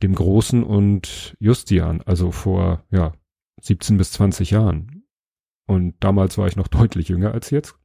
dem 0.02 0.14
Großen 0.14 0.62
und 0.62 1.36
Justian, 1.38 2.00
also 2.02 2.30
vor, 2.30 2.84
ja, 2.90 3.12
17 3.60 3.98
bis 3.98 4.12
20 4.12 4.50
Jahren. 4.50 4.95
Und 5.66 5.94
damals 6.00 6.38
war 6.38 6.46
ich 6.46 6.56
noch 6.56 6.68
deutlich 6.68 7.08
jünger 7.08 7.32
als 7.32 7.50
jetzt. 7.50 7.76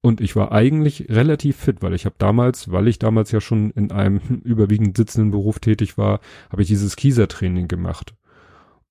Und 0.00 0.20
ich 0.20 0.36
war 0.36 0.52
eigentlich 0.52 1.06
relativ 1.08 1.56
fit, 1.56 1.80
weil 1.80 1.94
ich 1.94 2.04
habe 2.04 2.16
damals, 2.18 2.70
weil 2.70 2.88
ich 2.88 2.98
damals 2.98 3.32
ja 3.32 3.40
schon 3.40 3.70
in 3.70 3.90
einem 3.90 4.18
überwiegend 4.44 4.96
sitzenden 4.96 5.30
Beruf 5.30 5.60
tätig 5.60 5.96
war, 5.96 6.20
habe 6.50 6.62
ich 6.62 6.68
dieses 6.68 6.96
Kiesertraining 6.96 7.68
gemacht. 7.68 8.14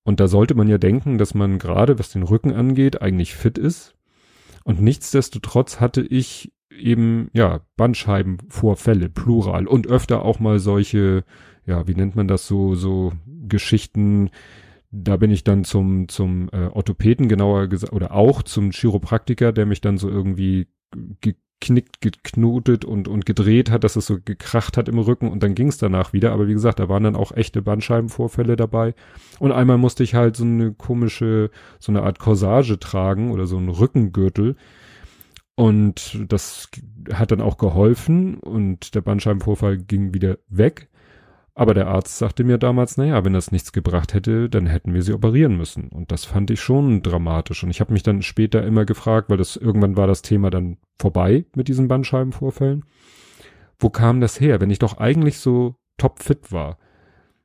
Und 0.02 0.20
da 0.20 0.28
sollte 0.28 0.54
man 0.54 0.68
ja 0.68 0.76
denken, 0.76 1.18
dass 1.18 1.34
man 1.34 1.58
gerade, 1.58 1.98
was 1.98 2.10
den 2.10 2.24
Rücken 2.24 2.52
angeht, 2.52 3.00
eigentlich 3.00 3.34
fit 3.34 3.58
ist. 3.58 3.94
Und 4.64 4.80
nichtsdestotrotz 4.82 5.80
hatte 5.80 6.02
ich 6.02 6.52
eben, 6.70 7.30
ja, 7.32 7.60
Bandscheibenvorfälle, 7.76 9.08
plural, 9.08 9.66
und 9.66 9.86
öfter 9.86 10.22
auch 10.22 10.40
mal 10.40 10.58
solche, 10.58 11.24
ja, 11.64 11.86
wie 11.86 11.94
nennt 11.94 12.16
man 12.16 12.28
das 12.28 12.46
so, 12.46 12.74
so 12.74 13.12
Geschichten, 13.46 14.30
da 14.94 15.16
bin 15.16 15.30
ich 15.30 15.42
dann 15.44 15.64
zum, 15.64 16.08
zum 16.08 16.48
äh, 16.52 16.66
Orthopäden 16.66 17.28
genauer 17.28 17.66
gesagt, 17.66 17.92
oder 17.92 18.12
auch 18.12 18.42
zum 18.42 18.70
Chiropraktiker, 18.70 19.52
der 19.52 19.66
mich 19.66 19.80
dann 19.80 19.98
so 19.98 20.08
irgendwie 20.08 20.68
geknickt, 21.20 22.00
geknotet 22.00 22.84
und, 22.84 23.08
und 23.08 23.26
gedreht 23.26 23.70
hat, 23.70 23.82
dass 23.82 23.96
es 23.96 24.06
so 24.06 24.18
gekracht 24.24 24.76
hat 24.76 24.88
im 24.88 24.98
Rücken 24.98 25.28
und 25.28 25.42
dann 25.42 25.56
ging 25.56 25.68
es 25.68 25.78
danach 25.78 26.12
wieder. 26.12 26.32
Aber 26.32 26.46
wie 26.46 26.52
gesagt, 26.52 26.78
da 26.78 26.88
waren 26.88 27.02
dann 27.02 27.16
auch 27.16 27.32
echte 27.32 27.60
Bandscheibenvorfälle 27.60 28.54
dabei. 28.54 28.94
Und 29.40 29.50
einmal 29.50 29.78
musste 29.78 30.04
ich 30.04 30.14
halt 30.14 30.36
so 30.36 30.44
eine 30.44 30.72
komische, 30.72 31.50
so 31.80 31.90
eine 31.90 32.02
Art 32.02 32.20
Corsage 32.20 32.78
tragen 32.78 33.32
oder 33.32 33.46
so 33.46 33.56
einen 33.56 33.70
Rückengürtel. 33.70 34.56
Und 35.56 36.24
das 36.28 36.68
hat 37.12 37.32
dann 37.32 37.40
auch 37.40 37.58
geholfen 37.58 38.36
und 38.38 38.94
der 38.94 39.00
Bandscheibenvorfall 39.00 39.78
ging 39.78 40.14
wieder 40.14 40.38
weg. 40.48 40.88
Aber 41.56 41.72
der 41.72 41.86
Arzt 41.86 42.18
sagte 42.18 42.42
mir 42.42 42.58
damals, 42.58 42.96
naja, 42.96 43.24
wenn 43.24 43.32
das 43.32 43.52
nichts 43.52 43.72
gebracht 43.72 44.12
hätte, 44.12 44.48
dann 44.48 44.66
hätten 44.66 44.92
wir 44.92 45.02
sie 45.02 45.12
operieren 45.12 45.56
müssen. 45.56 45.88
Und 45.88 46.10
das 46.10 46.24
fand 46.24 46.50
ich 46.50 46.60
schon 46.60 47.02
dramatisch. 47.02 47.62
Und 47.62 47.70
ich 47.70 47.80
habe 47.80 47.92
mich 47.92 48.02
dann 48.02 48.22
später 48.22 48.64
immer 48.64 48.84
gefragt, 48.84 49.30
weil 49.30 49.36
das 49.36 49.54
irgendwann 49.56 49.96
war 49.96 50.08
das 50.08 50.22
Thema 50.22 50.50
dann 50.50 50.78
vorbei 50.98 51.44
mit 51.54 51.68
diesen 51.68 51.86
Bandscheibenvorfällen. 51.86 52.84
Wo 53.78 53.88
kam 53.88 54.20
das 54.20 54.40
her, 54.40 54.60
wenn 54.60 54.70
ich 54.70 54.80
doch 54.80 54.98
eigentlich 54.98 55.38
so 55.38 55.76
topfit 55.96 56.50
war? 56.50 56.76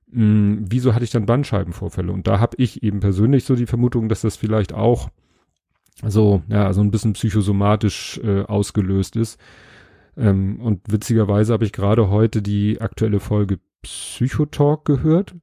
Mh, 0.08 0.24
hm, 0.24 0.66
wieso 0.70 0.96
hatte 0.96 1.04
ich 1.04 1.12
dann 1.12 1.28
Bandscheibenvorfälle? 1.28 2.12
Und 2.12 2.26
da 2.26 2.40
habe 2.40 2.56
ich 2.58 2.82
eben 2.82 3.02
persönlich 3.02 3.44
so 3.44 3.56
die 3.56 3.68
Vermutung, 3.68 4.10
dass 4.10 4.22
das 4.22 4.38
vielleicht 4.38 4.74
auch 4.74 5.10
so, 6.04 6.42
ja, 6.48 6.74
so 6.74 6.82
ein 6.82 6.90
bisschen 6.90 7.14
psychosomatisch 7.14 8.20
äh, 8.24 8.42
ausgelöst 8.42 9.16
ist. 9.16 9.40
Ähm, 10.18 10.60
und 10.62 10.82
witzigerweise 10.92 11.54
habe 11.54 11.66
ich 11.66 11.74
gerade 11.74 12.10
heute 12.10 12.42
die 12.42 12.82
aktuelle 12.82 13.20
Folge 13.20 13.60
Psychotalk 13.82 14.86
gehört 14.86 15.36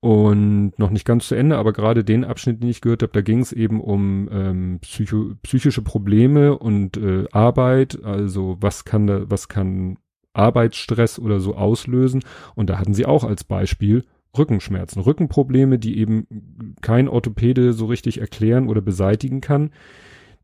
und 0.00 0.72
noch 0.78 0.90
nicht 0.90 1.04
ganz 1.04 1.28
zu 1.28 1.36
Ende, 1.36 1.56
aber 1.56 1.72
gerade 1.72 2.02
den 2.02 2.24
Abschnitt, 2.24 2.60
den 2.60 2.68
ich 2.68 2.80
gehört 2.80 3.02
habe, 3.02 3.12
da 3.12 3.20
ging 3.20 3.38
es 3.38 3.52
eben 3.52 3.80
um 3.80 4.28
ähm, 4.32 4.78
psycho 4.80 5.34
psychische 5.42 5.82
Probleme 5.82 6.58
und 6.58 6.96
äh, 6.96 7.26
Arbeit, 7.30 8.02
also 8.02 8.56
was 8.60 8.84
kann 8.84 9.06
da, 9.06 9.30
was 9.30 9.48
kann 9.48 9.98
Arbeitsstress 10.32 11.20
oder 11.20 11.38
so 11.38 11.54
auslösen? 11.54 12.22
Und 12.56 12.68
da 12.68 12.78
hatten 12.80 12.94
sie 12.94 13.06
auch 13.06 13.22
als 13.22 13.44
Beispiel 13.44 14.04
Rückenschmerzen, 14.36 15.02
Rückenprobleme, 15.02 15.78
die 15.78 15.98
eben 15.98 16.74
kein 16.80 17.08
Orthopäde 17.08 17.72
so 17.72 17.86
richtig 17.86 18.18
erklären 18.18 18.68
oder 18.68 18.80
beseitigen 18.80 19.40
kann, 19.40 19.70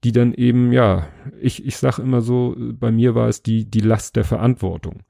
die 0.04 0.12
dann 0.12 0.35
eben, 0.35 0.73
ja, 0.73 1.08
ich, 1.40 1.66
ich 1.66 1.78
sag 1.78 1.99
immer 1.99 2.20
so, 2.20 2.54
bei 2.56 2.92
mir 2.92 3.14
war 3.14 3.28
es 3.28 3.42
die, 3.42 3.68
die 3.68 3.80
Last 3.80 4.14
der 4.14 4.25
Verantwortung 4.25 5.00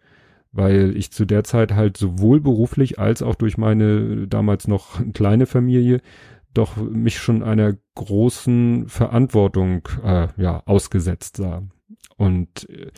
weil 0.52 0.97
ich 0.97 1.11
zu 1.12 1.25
der 1.25 1.45
Zeit 1.45 1.75
halt 1.75 1.97
sowohl 1.97 2.40
beruflich 2.40 2.99
als 2.99 3.23
auch 3.23 3.35
durch 3.35 3.59
meine 3.59 4.26
damals 4.26 4.69
noch 4.69 5.00
kleine 5.12 5.47
Familie 5.47 6.00
doch 6.55 6.76
mich 6.76 7.19
schon 7.19 7.43
einer 7.43 7.75
großen 7.95 8.88
Verantwortung 8.88 9.88
äh, 10.02 10.28
ja 10.37 10.62
ausgesetzt 10.67 11.37
sah. 11.37 11.62
Und 12.17 12.69
äh, 12.71 12.90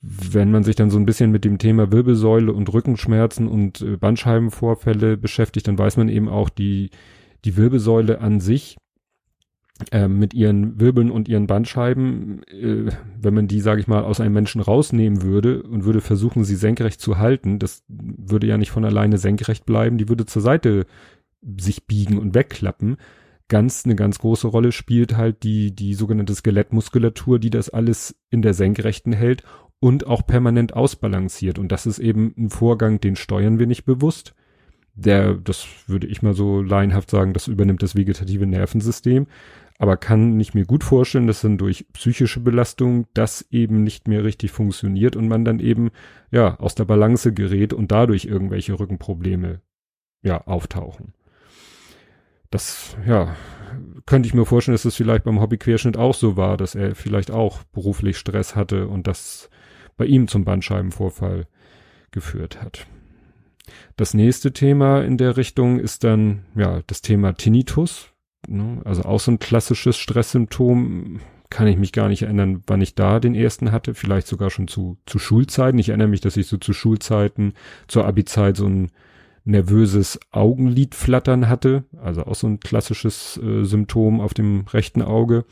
wenn 0.00 0.50
man 0.50 0.64
sich 0.64 0.76
dann 0.76 0.90
so 0.90 0.98
ein 0.98 1.06
bisschen 1.06 1.30
mit 1.30 1.44
dem 1.44 1.58
Thema 1.58 1.92
Wirbelsäule 1.92 2.52
und 2.52 2.72
Rückenschmerzen 2.72 3.46
und 3.46 3.82
äh, 3.82 3.96
Bandscheibenvorfälle 3.96 5.16
beschäftigt, 5.16 5.68
dann 5.68 5.78
weiß 5.78 5.98
man 5.98 6.08
eben 6.08 6.28
auch 6.28 6.48
die 6.48 6.90
die 7.44 7.56
Wirbelsäule 7.56 8.20
an 8.20 8.40
sich 8.40 8.76
äh, 9.92 10.08
mit 10.08 10.34
ihren 10.34 10.80
Wirbeln 10.80 11.10
und 11.10 11.28
ihren 11.28 11.46
Bandscheiben, 11.46 12.42
äh, 12.44 12.90
wenn 13.20 13.34
man 13.34 13.48
die, 13.48 13.60
sage 13.60 13.80
ich 13.80 13.88
mal, 13.88 14.02
aus 14.02 14.20
einem 14.20 14.34
Menschen 14.34 14.60
rausnehmen 14.60 15.22
würde 15.22 15.62
und 15.62 15.84
würde 15.84 16.00
versuchen, 16.00 16.44
sie 16.44 16.56
senkrecht 16.56 17.00
zu 17.00 17.18
halten, 17.18 17.58
das 17.58 17.82
würde 17.88 18.46
ja 18.46 18.58
nicht 18.58 18.70
von 18.70 18.84
alleine 18.84 19.18
senkrecht 19.18 19.66
bleiben, 19.66 19.98
die 19.98 20.08
würde 20.08 20.26
zur 20.26 20.42
Seite 20.42 20.86
sich 21.58 21.86
biegen 21.86 22.18
und 22.18 22.34
wegklappen. 22.34 22.96
Ganz 23.48 23.84
eine 23.84 23.96
ganz 23.96 24.18
große 24.18 24.46
Rolle 24.46 24.70
spielt 24.70 25.16
halt 25.16 25.42
die 25.42 25.74
die 25.74 25.94
sogenannte 25.94 26.34
Skelettmuskulatur, 26.34 27.38
die 27.38 27.50
das 27.50 27.68
alles 27.68 28.14
in 28.30 28.42
der 28.42 28.54
Senkrechten 28.54 29.12
hält 29.12 29.42
und 29.80 30.06
auch 30.06 30.26
permanent 30.26 30.74
ausbalanciert. 30.74 31.58
Und 31.58 31.72
das 31.72 31.86
ist 31.86 31.98
eben 31.98 32.34
ein 32.38 32.50
Vorgang, 32.50 33.00
den 33.00 33.16
steuern 33.16 33.58
wir 33.58 33.66
nicht 33.66 33.84
bewusst 33.84 34.34
der, 35.00 35.34
das 35.34 35.66
würde 35.86 36.06
ich 36.06 36.22
mal 36.22 36.34
so 36.34 36.62
laienhaft 36.62 37.10
sagen, 37.10 37.32
das 37.32 37.48
übernimmt 37.48 37.82
das 37.82 37.96
vegetative 37.96 38.46
Nervensystem 38.46 39.26
aber 39.80 39.96
kann 39.96 40.36
nicht 40.36 40.54
mir 40.54 40.66
gut 40.66 40.84
vorstellen, 40.84 41.26
dass 41.26 41.40
dann 41.40 41.56
durch 41.56 41.86
psychische 41.94 42.40
Belastung 42.40 43.06
das 43.14 43.46
eben 43.50 43.82
nicht 43.82 44.08
mehr 44.08 44.24
richtig 44.24 44.50
funktioniert 44.52 45.16
und 45.16 45.26
man 45.26 45.42
dann 45.42 45.58
eben 45.58 45.88
ja 46.30 46.60
aus 46.60 46.74
der 46.74 46.84
Balance 46.84 47.32
gerät 47.32 47.72
und 47.72 47.90
dadurch 47.90 48.26
irgendwelche 48.26 48.78
Rückenprobleme 48.78 49.62
ja 50.20 50.46
auftauchen. 50.46 51.14
Das 52.50 52.94
ja 53.06 53.34
könnte 54.04 54.26
ich 54.26 54.34
mir 54.34 54.44
vorstellen, 54.44 54.74
dass 54.74 54.84
es 54.84 54.92
das 54.92 54.96
vielleicht 54.96 55.24
beim 55.24 55.40
Hobbyquerschnitt 55.40 55.96
auch 55.96 56.14
so 56.14 56.36
war, 56.36 56.58
dass 56.58 56.74
er 56.74 56.94
vielleicht 56.94 57.30
auch 57.30 57.62
beruflich 57.72 58.18
Stress 58.18 58.54
hatte 58.54 58.86
und 58.86 59.06
das 59.06 59.48
bei 59.96 60.04
ihm 60.04 60.28
zum 60.28 60.44
Bandscheibenvorfall 60.44 61.46
geführt 62.10 62.60
hat. 62.60 62.86
Das 63.96 64.14
nächste 64.14 64.52
Thema 64.52 65.02
in 65.02 65.16
der 65.16 65.36
Richtung 65.36 65.78
ist 65.78 66.04
dann 66.04 66.44
ja 66.54 66.80
das 66.86 67.02
Thema 67.02 67.32
Tinnitus, 67.34 68.10
Ne? 68.48 68.80
Also 68.84 69.02
auch 69.02 69.20
so 69.20 69.30
ein 69.30 69.38
klassisches 69.38 69.96
Stresssymptom. 69.96 71.20
Kann 71.50 71.66
ich 71.66 71.76
mich 71.76 71.92
gar 71.92 72.08
nicht 72.08 72.22
erinnern, 72.22 72.62
wann 72.68 72.80
ich 72.80 72.94
da 72.94 73.18
den 73.18 73.34
ersten 73.34 73.72
hatte. 73.72 73.94
Vielleicht 73.94 74.28
sogar 74.28 74.50
schon 74.50 74.68
zu, 74.68 74.98
zu 75.06 75.18
Schulzeiten. 75.18 75.78
Ich 75.78 75.88
erinnere 75.88 76.08
mich, 76.08 76.20
dass 76.20 76.36
ich 76.36 76.46
so 76.46 76.58
zu 76.58 76.72
Schulzeiten, 76.72 77.54
zur 77.88 78.06
Abi-Zeit 78.06 78.56
so 78.56 78.66
ein 78.66 78.90
nervöses 79.44 80.20
Augenlidflattern 80.30 81.48
hatte. 81.48 81.84
Also 82.00 82.24
auch 82.24 82.36
so 82.36 82.46
ein 82.46 82.60
klassisches 82.60 83.36
äh, 83.42 83.64
Symptom 83.64 84.20
auf 84.20 84.32
dem 84.32 84.64
rechten 84.72 85.02
Auge. 85.02 85.44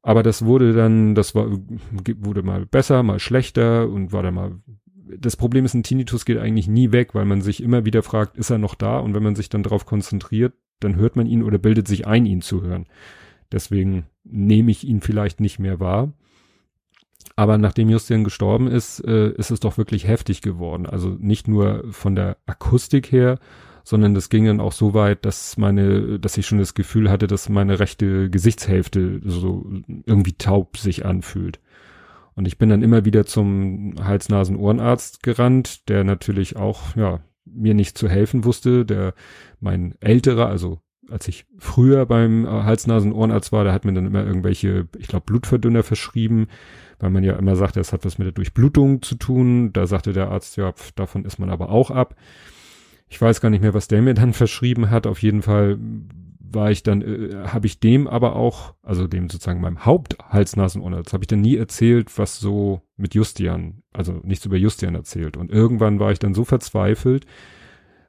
Aber 0.00 0.22
das 0.22 0.44
wurde 0.44 0.72
dann, 0.72 1.14
das 1.14 1.34
war, 1.34 1.46
wurde 1.50 2.42
mal 2.42 2.64
besser, 2.64 3.02
mal 3.02 3.18
schlechter 3.18 3.88
und 3.88 4.12
war 4.12 4.22
dann 4.22 4.34
mal 4.34 4.52
das 5.18 5.36
Problem 5.36 5.64
ist, 5.64 5.74
ein 5.74 5.82
Tinnitus 5.82 6.24
geht 6.24 6.38
eigentlich 6.38 6.68
nie 6.68 6.92
weg, 6.92 7.14
weil 7.14 7.24
man 7.24 7.40
sich 7.40 7.62
immer 7.62 7.84
wieder 7.84 8.02
fragt, 8.02 8.36
ist 8.36 8.50
er 8.50 8.58
noch 8.58 8.74
da? 8.74 8.98
Und 8.98 9.14
wenn 9.14 9.22
man 9.22 9.36
sich 9.36 9.48
dann 9.48 9.62
darauf 9.62 9.86
konzentriert, 9.86 10.54
dann 10.80 10.96
hört 10.96 11.16
man 11.16 11.26
ihn 11.26 11.42
oder 11.42 11.58
bildet 11.58 11.88
sich 11.88 12.06
ein, 12.06 12.26
ihn 12.26 12.42
zu 12.42 12.62
hören. 12.62 12.86
Deswegen 13.52 14.06
nehme 14.24 14.70
ich 14.70 14.84
ihn 14.84 15.00
vielleicht 15.00 15.40
nicht 15.40 15.58
mehr 15.58 15.80
wahr. 15.80 16.12
Aber 17.36 17.58
nachdem 17.58 17.88
Justian 17.88 18.24
gestorben 18.24 18.66
ist, 18.66 19.00
äh, 19.00 19.30
ist 19.32 19.50
es 19.50 19.60
doch 19.60 19.78
wirklich 19.78 20.06
heftig 20.06 20.40
geworden. 20.40 20.86
Also 20.86 21.16
nicht 21.18 21.48
nur 21.48 21.84
von 21.90 22.14
der 22.14 22.38
Akustik 22.46 23.12
her, 23.12 23.38
sondern 23.84 24.14
das 24.14 24.30
ging 24.30 24.46
dann 24.46 24.60
auch 24.60 24.72
so 24.72 24.94
weit, 24.94 25.24
dass 25.24 25.56
meine, 25.56 26.18
dass 26.18 26.36
ich 26.36 26.46
schon 26.46 26.58
das 26.58 26.74
Gefühl 26.74 27.10
hatte, 27.10 27.26
dass 27.26 27.48
meine 27.48 27.78
rechte 27.78 28.30
Gesichtshälfte 28.30 29.20
so 29.24 29.66
irgendwie 30.06 30.32
taub 30.32 30.76
sich 30.76 31.04
anfühlt. 31.04 31.60
Und 32.36 32.46
ich 32.46 32.58
bin 32.58 32.68
dann 32.68 32.82
immer 32.82 33.04
wieder 33.04 33.24
zum 33.24 33.94
Hals-Nasen-Ohrenarzt 34.00 35.22
gerannt, 35.22 35.88
der 35.88 36.04
natürlich 36.04 36.56
auch, 36.56 36.94
ja, 36.94 37.20
mir 37.46 37.74
nicht 37.74 37.96
zu 37.96 38.08
helfen 38.08 38.44
wusste, 38.44 38.84
der 38.84 39.14
mein 39.58 39.94
älterer, 40.00 40.48
also 40.48 40.80
als 41.08 41.28
ich 41.28 41.46
früher 41.58 42.04
beim 42.04 42.44
äh, 42.44 42.48
Hals-Nasen-Ohrenarzt 42.48 43.52
war, 43.52 43.64
der 43.64 43.72
hat 43.72 43.84
mir 43.84 43.92
dann 43.94 44.06
immer 44.06 44.24
irgendwelche, 44.24 44.86
ich 44.98 45.08
glaube, 45.08 45.24
Blutverdünner 45.26 45.82
verschrieben, 45.82 46.48
weil 46.98 47.10
man 47.10 47.24
ja 47.24 47.36
immer 47.36 47.56
sagt, 47.56 47.76
das 47.76 47.92
hat 47.92 48.04
was 48.04 48.18
mit 48.18 48.26
der 48.26 48.32
Durchblutung 48.32 49.02
zu 49.02 49.14
tun. 49.14 49.72
Da 49.72 49.86
sagte 49.86 50.12
der 50.12 50.30
Arzt, 50.30 50.56
ja, 50.56 50.72
pf, 50.72 50.92
davon 50.92 51.24
ist 51.24 51.38
man 51.38 51.50
aber 51.50 51.70
auch 51.70 51.90
ab. 51.90 52.16
Ich 53.08 53.20
weiß 53.20 53.40
gar 53.40 53.50
nicht 53.50 53.62
mehr, 53.62 53.74
was 53.74 53.88
der 53.88 54.02
mir 54.02 54.14
dann 54.14 54.32
verschrieben 54.34 54.90
hat. 54.90 55.06
Auf 55.06 55.22
jeden 55.22 55.42
Fall 55.42 55.78
war 56.56 56.72
ich 56.72 56.82
dann, 56.82 57.02
äh, 57.02 57.46
habe 57.46 57.68
ich 57.68 57.78
dem 57.78 58.08
aber 58.08 58.34
auch, 58.34 58.74
also 58.82 59.06
dem 59.06 59.28
sozusagen 59.28 59.60
meinem 59.60 59.84
Haupthals-Nasen-Ohrenarzt, 59.84 61.12
habe 61.12 61.22
ich 61.22 61.28
dann 61.28 61.40
nie 61.42 61.56
erzählt, 61.56 62.18
was 62.18 62.40
so 62.40 62.82
mit 62.96 63.14
Justian, 63.14 63.84
also 63.92 64.20
nichts 64.24 64.44
über 64.44 64.56
Justian 64.56 64.96
erzählt. 64.96 65.36
Und 65.36 65.52
irgendwann 65.52 66.00
war 66.00 66.10
ich 66.10 66.18
dann 66.18 66.34
so 66.34 66.44
verzweifelt 66.44 67.26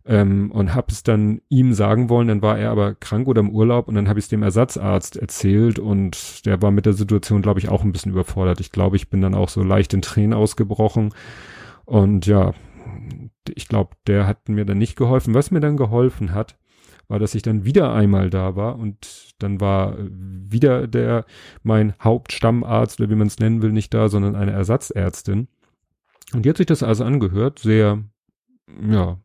ähm, 0.05 0.51
und 0.51 0.73
habe 0.73 0.87
es 0.89 1.03
dann 1.03 1.41
ihm 1.49 1.73
sagen 1.73 2.09
wollen, 2.09 2.29
dann 2.29 2.41
war 2.41 2.57
er 2.57 2.71
aber 2.71 2.95
krank 2.95 3.27
oder 3.27 3.41
im 3.41 3.51
Urlaub 3.51 3.87
und 3.87 3.93
dann 3.93 4.09
habe 4.09 4.17
ich 4.17 4.25
es 4.25 4.29
dem 4.29 4.41
Ersatzarzt 4.41 5.17
erzählt 5.17 5.77
und 5.77 6.45
der 6.45 6.61
war 6.61 6.71
mit 6.71 6.85
der 6.85 6.93
Situation, 6.93 7.41
glaube 7.41 7.59
ich, 7.59 7.69
auch 7.69 7.83
ein 7.83 7.91
bisschen 7.91 8.13
überfordert. 8.13 8.59
Ich 8.61 8.71
glaube, 8.71 8.95
ich 8.95 9.09
bin 9.09 9.21
dann 9.21 9.35
auch 9.35 9.49
so 9.49 9.61
leicht 9.61 9.93
in 9.93 10.01
Tränen 10.01 10.33
ausgebrochen 10.33 11.13
und 11.85 12.25
ja, 12.25 12.53
ich 13.53 13.67
glaube, 13.67 13.95
der 14.07 14.25
hat 14.27 14.49
mir 14.49 14.65
dann 14.65 14.77
nicht 14.77 14.95
geholfen. 14.95 15.33
Was 15.33 15.51
mir 15.51 15.59
dann 15.59 15.77
geholfen 15.77 16.33
hat, 16.33 16.57
war, 17.07 17.19
dass 17.19 17.35
ich 17.35 17.41
dann 17.41 17.63
wieder 17.63 17.93
einmal 17.93 18.29
da 18.29 18.55
war 18.55 18.77
und 18.77 19.33
dann 19.39 19.61
war 19.61 19.95
wieder 19.99 20.87
der, 20.87 21.25
mein 21.63 21.93
Hauptstammarzt 22.03 22.99
oder 22.99 23.09
wie 23.09 23.15
man 23.15 23.27
es 23.27 23.39
nennen 23.39 23.61
will, 23.61 23.71
nicht 23.71 23.93
da, 23.93 24.09
sondern 24.09 24.35
eine 24.35 24.51
Ersatzärztin. 24.51 25.47
Und 26.33 26.43
die 26.43 26.49
hat 26.49 26.57
sich 26.57 26.65
das 26.65 26.83
also 26.83 27.05
angehört, 27.05 27.59
sehr, 27.59 28.03
ja, 28.89 29.17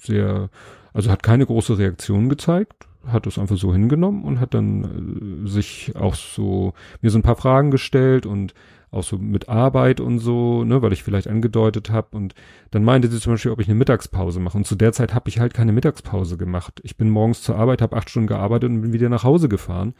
sehr, 0.00 0.48
also 0.94 1.10
hat 1.10 1.22
keine 1.22 1.44
große 1.44 1.76
Reaktion 1.76 2.28
gezeigt, 2.30 2.88
hat 3.06 3.26
es 3.26 3.38
einfach 3.38 3.56
so 3.56 3.72
hingenommen 3.72 4.24
und 4.24 4.40
hat 4.40 4.54
dann 4.54 5.44
äh, 5.44 5.48
sich 5.48 5.94
auch 5.96 6.14
so, 6.14 6.72
mir 7.02 7.10
so 7.10 7.18
ein 7.18 7.22
paar 7.22 7.36
Fragen 7.36 7.70
gestellt 7.70 8.24
und 8.24 8.54
auch 8.90 9.02
so 9.02 9.18
mit 9.18 9.48
Arbeit 9.48 10.00
und 10.00 10.18
so, 10.18 10.64
ne, 10.64 10.80
weil 10.82 10.92
ich 10.92 11.02
vielleicht 11.02 11.28
angedeutet 11.28 11.90
habe 11.90 12.16
und 12.16 12.34
dann 12.70 12.84
meinte 12.84 13.08
sie 13.08 13.20
zum 13.20 13.34
Beispiel, 13.34 13.50
ob 13.50 13.60
ich 13.60 13.68
eine 13.68 13.78
Mittagspause 13.78 14.40
mache 14.40 14.56
und 14.56 14.66
zu 14.66 14.76
der 14.76 14.92
Zeit 14.92 15.14
habe 15.14 15.28
ich 15.28 15.40
halt 15.40 15.54
keine 15.54 15.72
Mittagspause 15.72 16.36
gemacht. 16.36 16.80
Ich 16.84 16.96
bin 16.96 17.10
morgens 17.10 17.42
zur 17.42 17.56
Arbeit, 17.56 17.82
habe 17.82 17.96
acht 17.96 18.10
Stunden 18.10 18.28
gearbeitet 18.28 18.70
und 18.70 18.80
bin 18.80 18.92
wieder 18.92 19.08
nach 19.08 19.24
Hause 19.24 19.48
gefahren, 19.48 19.94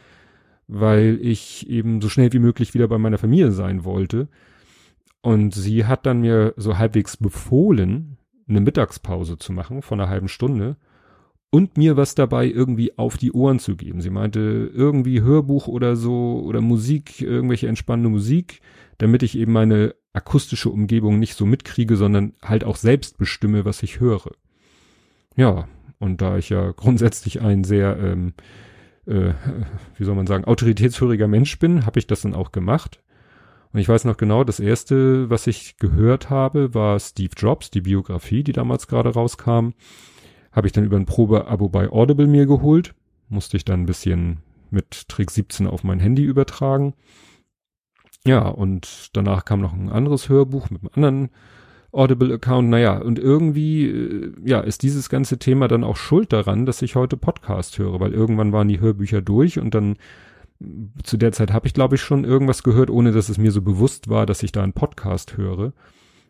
weil 0.67 1.19
ich 1.21 1.69
eben 1.69 2.01
so 2.01 2.09
schnell 2.09 2.33
wie 2.33 2.39
möglich 2.39 2.73
wieder 2.73 2.87
bei 2.87 2.97
meiner 2.97 3.17
Familie 3.17 3.51
sein 3.51 3.83
wollte. 3.85 4.27
Und 5.21 5.53
sie 5.53 5.85
hat 5.85 6.05
dann 6.05 6.21
mir 6.21 6.53
so 6.55 6.77
halbwegs 6.77 7.17
befohlen, 7.17 8.17
eine 8.47 8.61
Mittagspause 8.61 9.37
zu 9.37 9.53
machen 9.53 9.81
von 9.81 9.99
einer 9.99 10.09
halben 10.09 10.27
Stunde 10.29 10.77
und 11.51 11.77
mir 11.77 11.97
was 11.97 12.15
dabei 12.15 12.47
irgendwie 12.47 12.97
auf 12.97 13.17
die 13.17 13.31
Ohren 13.31 13.59
zu 13.59 13.75
geben. 13.75 14.01
Sie 14.01 14.09
meinte 14.09 14.71
irgendwie 14.73 15.21
Hörbuch 15.21 15.67
oder 15.67 15.95
so 15.95 16.41
oder 16.45 16.61
Musik, 16.61 17.21
irgendwelche 17.21 17.67
entspannende 17.67 18.09
Musik, 18.09 18.61
damit 18.97 19.23
ich 19.23 19.37
eben 19.37 19.53
meine 19.53 19.95
akustische 20.13 20.69
Umgebung 20.69 21.19
nicht 21.19 21.35
so 21.35 21.45
mitkriege, 21.45 21.95
sondern 21.95 22.33
halt 22.43 22.63
auch 22.63 22.75
selbst 22.75 23.17
bestimme, 23.17 23.65
was 23.65 23.83
ich 23.83 23.99
höre. 23.99 24.31
Ja, 25.35 25.67
und 25.99 26.21
da 26.21 26.37
ich 26.37 26.49
ja 26.49 26.71
grundsätzlich 26.71 27.41
ein 27.41 27.63
sehr, 27.63 27.97
ähm, 27.97 28.33
äh, 29.05 29.33
wie 29.97 30.03
soll 30.03 30.15
man 30.15 30.27
sagen, 30.27 30.45
autoritätshöriger 30.45 31.27
Mensch 31.27 31.57
bin, 31.59 31.85
habe 31.85 31.99
ich 31.99 32.07
das 32.07 32.21
dann 32.21 32.33
auch 32.33 32.51
gemacht. 32.51 33.01
Und 33.71 33.79
ich 33.79 33.87
weiß 33.87 34.05
noch 34.05 34.17
genau, 34.17 34.43
das 34.43 34.59
erste, 34.59 35.29
was 35.29 35.45
ich 35.45 35.77
gehört 35.77 36.29
habe, 36.29 36.73
war 36.73 36.99
Steve 36.99 37.33
Jobs, 37.37 37.69
die 37.69 37.81
Biografie, 37.81 38.43
die 38.43 38.51
damals 38.51 38.87
gerade 38.87 39.09
rauskam. 39.09 39.69
Habe 40.51 40.67
ich 40.67 40.73
dann 40.73 40.83
über 40.83 40.97
ein 40.97 41.05
Probeabo 41.05 41.69
bei 41.69 41.89
Audible 41.89 42.27
mir 42.27 42.45
geholt. 42.45 42.95
Musste 43.29 43.57
ich 43.57 43.65
dann 43.65 43.81
ein 43.81 43.85
bisschen 43.85 44.39
mit 44.71 45.07
Trick 45.09 45.31
17 45.31 45.67
auf 45.67 45.83
mein 45.83 45.99
Handy 45.99 46.23
übertragen. 46.23 46.93
Ja, 48.25 48.47
und 48.47 49.09
danach 49.13 49.45
kam 49.45 49.61
noch 49.61 49.73
ein 49.73 49.89
anderes 49.89 50.29
Hörbuch 50.29 50.69
mit 50.69 50.81
einem 50.81 50.91
anderen 50.93 51.29
Audible-Account. 51.91 52.69
Naja, 52.69 52.97
und 52.97 53.17
irgendwie, 53.17 53.87
äh, 53.87 54.33
ja, 54.43 54.59
ist 54.59 54.83
dieses 54.83 55.09
ganze 55.09 55.39
Thema 55.39 55.67
dann 55.67 55.83
auch 55.83 55.97
schuld 55.97 56.33
daran, 56.33 56.65
dass 56.65 56.81
ich 56.81 56.95
heute 56.95 57.17
Podcast 57.17 57.77
höre, 57.77 57.99
weil 57.99 58.13
irgendwann 58.13 58.51
waren 58.51 58.67
die 58.67 58.79
Hörbücher 58.79 59.21
durch 59.21 59.59
und 59.59 59.73
dann 59.73 59.97
zu 61.03 61.17
der 61.17 61.31
Zeit 61.31 61.53
habe 61.53 61.67
ich, 61.67 61.73
glaube 61.73 61.95
ich, 61.95 62.01
schon 62.01 62.25
irgendwas 62.25 62.63
gehört, 62.63 62.89
ohne 62.89 63.11
dass 63.11 63.29
es 63.29 63.37
mir 63.37 63.51
so 63.51 63.61
bewusst 63.61 64.09
war, 64.09 64.25
dass 64.25 64.43
ich 64.43 64.51
da 64.51 64.61
einen 64.61 64.73
Podcast 64.73 65.37
höre, 65.37 65.71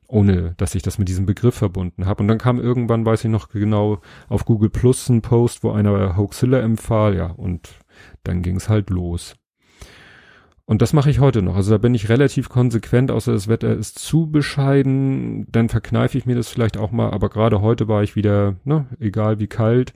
ohne 0.09 0.55
dass 0.57 0.75
ich 0.75 0.81
das 0.81 0.97
mit 0.97 1.07
diesem 1.07 1.25
Begriff 1.25 1.55
verbunden 1.55 2.05
habe. 2.05 2.23
Und 2.23 2.27
dann 2.27 2.39
kam 2.39 2.59
irgendwann, 2.59 3.05
weiß 3.05 3.23
ich 3.23 3.31
noch 3.31 3.49
genau, 3.49 4.01
auf 4.27 4.43
Google 4.43 4.69
Plus 4.69 5.07
ein 5.07 5.21
Post, 5.21 5.63
wo 5.63 5.71
einer 5.71 6.17
Hoaxilla 6.17 6.59
empfahl, 6.59 7.15
ja, 7.15 7.27
und 7.27 7.69
dann 8.23 8.41
ging 8.41 8.57
es 8.57 8.69
halt 8.69 8.89
los. 8.89 9.35
Und 10.65 10.81
das 10.83 10.93
mache 10.93 11.09
ich 11.09 11.19
heute 11.19 11.41
noch. 11.41 11.55
Also 11.55 11.71
da 11.71 11.77
bin 11.79 11.95
ich 11.95 12.09
relativ 12.09 12.49
konsequent, 12.49 13.09
außer 13.09 13.31
das 13.31 13.47
Wetter 13.47 13.73
ist 13.73 13.97
zu 13.97 14.29
bescheiden, 14.29 15.47
dann 15.51 15.69
verkneife 15.69 16.17
ich 16.17 16.25
mir 16.25 16.35
das 16.35 16.49
vielleicht 16.49 16.77
auch 16.77 16.91
mal, 16.91 17.11
aber 17.11 17.29
gerade 17.29 17.61
heute 17.61 17.87
war 17.87 18.03
ich 18.03 18.15
wieder, 18.15 18.55
ne, 18.65 18.85
egal 18.99 19.39
wie 19.39 19.47
kalt, 19.47 19.93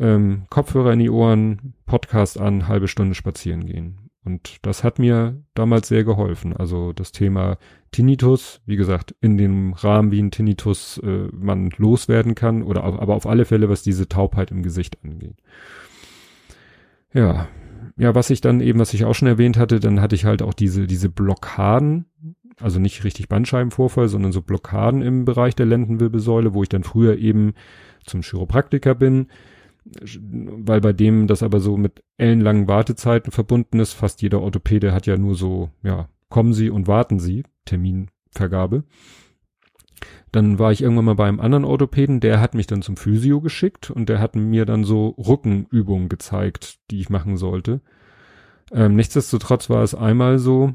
ähm, 0.00 0.42
Kopfhörer 0.50 0.92
in 0.92 0.98
die 1.00 1.10
Ohren, 1.10 1.74
Podcast 1.86 2.40
an, 2.40 2.68
halbe 2.68 2.88
Stunde 2.88 3.14
spazieren 3.14 3.66
gehen. 3.66 4.07
Und 4.28 4.58
das 4.60 4.84
hat 4.84 4.98
mir 4.98 5.42
damals 5.54 5.88
sehr 5.88 6.04
geholfen. 6.04 6.54
Also 6.54 6.92
das 6.92 7.12
Thema 7.12 7.56
Tinnitus, 7.92 8.60
wie 8.66 8.76
gesagt, 8.76 9.14
in 9.22 9.38
dem 9.38 9.72
Rahmen, 9.72 10.10
wie 10.10 10.20
ein 10.20 10.30
Tinnitus 10.30 10.98
äh, 10.98 11.28
man 11.32 11.70
loswerden 11.78 12.34
kann, 12.34 12.62
oder 12.62 12.84
auf, 12.84 13.00
aber 13.00 13.14
auf 13.14 13.26
alle 13.26 13.46
Fälle, 13.46 13.70
was 13.70 13.82
diese 13.82 14.06
Taubheit 14.06 14.50
im 14.50 14.62
Gesicht 14.62 14.98
angeht. 15.02 15.38
Ja, 17.14 17.48
ja, 17.96 18.14
was 18.14 18.28
ich 18.28 18.42
dann 18.42 18.60
eben, 18.60 18.78
was 18.78 18.92
ich 18.92 19.06
auch 19.06 19.14
schon 19.14 19.28
erwähnt 19.28 19.56
hatte, 19.56 19.80
dann 19.80 20.02
hatte 20.02 20.14
ich 20.14 20.26
halt 20.26 20.42
auch 20.42 20.52
diese, 20.52 20.86
diese 20.86 21.08
Blockaden, 21.08 22.04
also 22.60 22.78
nicht 22.80 23.04
richtig 23.04 23.30
Bandscheibenvorfall, 23.30 24.08
sondern 24.08 24.32
so 24.32 24.42
Blockaden 24.42 25.00
im 25.00 25.24
Bereich 25.24 25.56
der 25.56 25.64
Lendenwirbelsäule, 25.64 26.52
wo 26.52 26.62
ich 26.62 26.68
dann 26.68 26.84
früher 26.84 27.16
eben 27.16 27.54
zum 28.04 28.20
Chiropraktiker 28.20 28.94
bin, 28.94 29.28
weil 30.20 30.80
bei 30.80 30.92
dem 30.92 31.26
das 31.26 31.42
aber 31.42 31.60
so 31.60 31.76
mit 31.76 32.02
ellenlangen 32.16 32.68
Wartezeiten 32.68 33.32
verbunden 33.32 33.80
ist. 33.80 33.92
Fast 33.92 34.22
jeder 34.22 34.40
Orthopäde 34.40 34.92
hat 34.92 35.06
ja 35.06 35.16
nur 35.16 35.34
so, 35.34 35.70
ja, 35.82 36.08
kommen 36.28 36.52
Sie 36.52 36.70
und 36.70 36.86
warten 36.86 37.18
Sie, 37.18 37.44
Terminvergabe. 37.64 38.84
Dann 40.30 40.58
war 40.58 40.72
ich 40.72 40.82
irgendwann 40.82 41.06
mal 41.06 41.14
bei 41.14 41.26
einem 41.26 41.40
anderen 41.40 41.64
Orthopäden, 41.64 42.20
der 42.20 42.40
hat 42.40 42.54
mich 42.54 42.66
dann 42.66 42.82
zum 42.82 42.96
Physio 42.96 43.40
geschickt 43.40 43.90
und 43.90 44.08
der 44.08 44.20
hat 44.20 44.36
mir 44.36 44.66
dann 44.66 44.84
so 44.84 45.08
Rückenübungen 45.10 46.08
gezeigt, 46.08 46.78
die 46.90 47.00
ich 47.00 47.08
machen 47.08 47.36
sollte. 47.36 47.80
Ähm, 48.70 48.96
nichtsdestotrotz 48.96 49.70
war 49.70 49.82
es 49.82 49.94
einmal 49.94 50.38
so, 50.38 50.74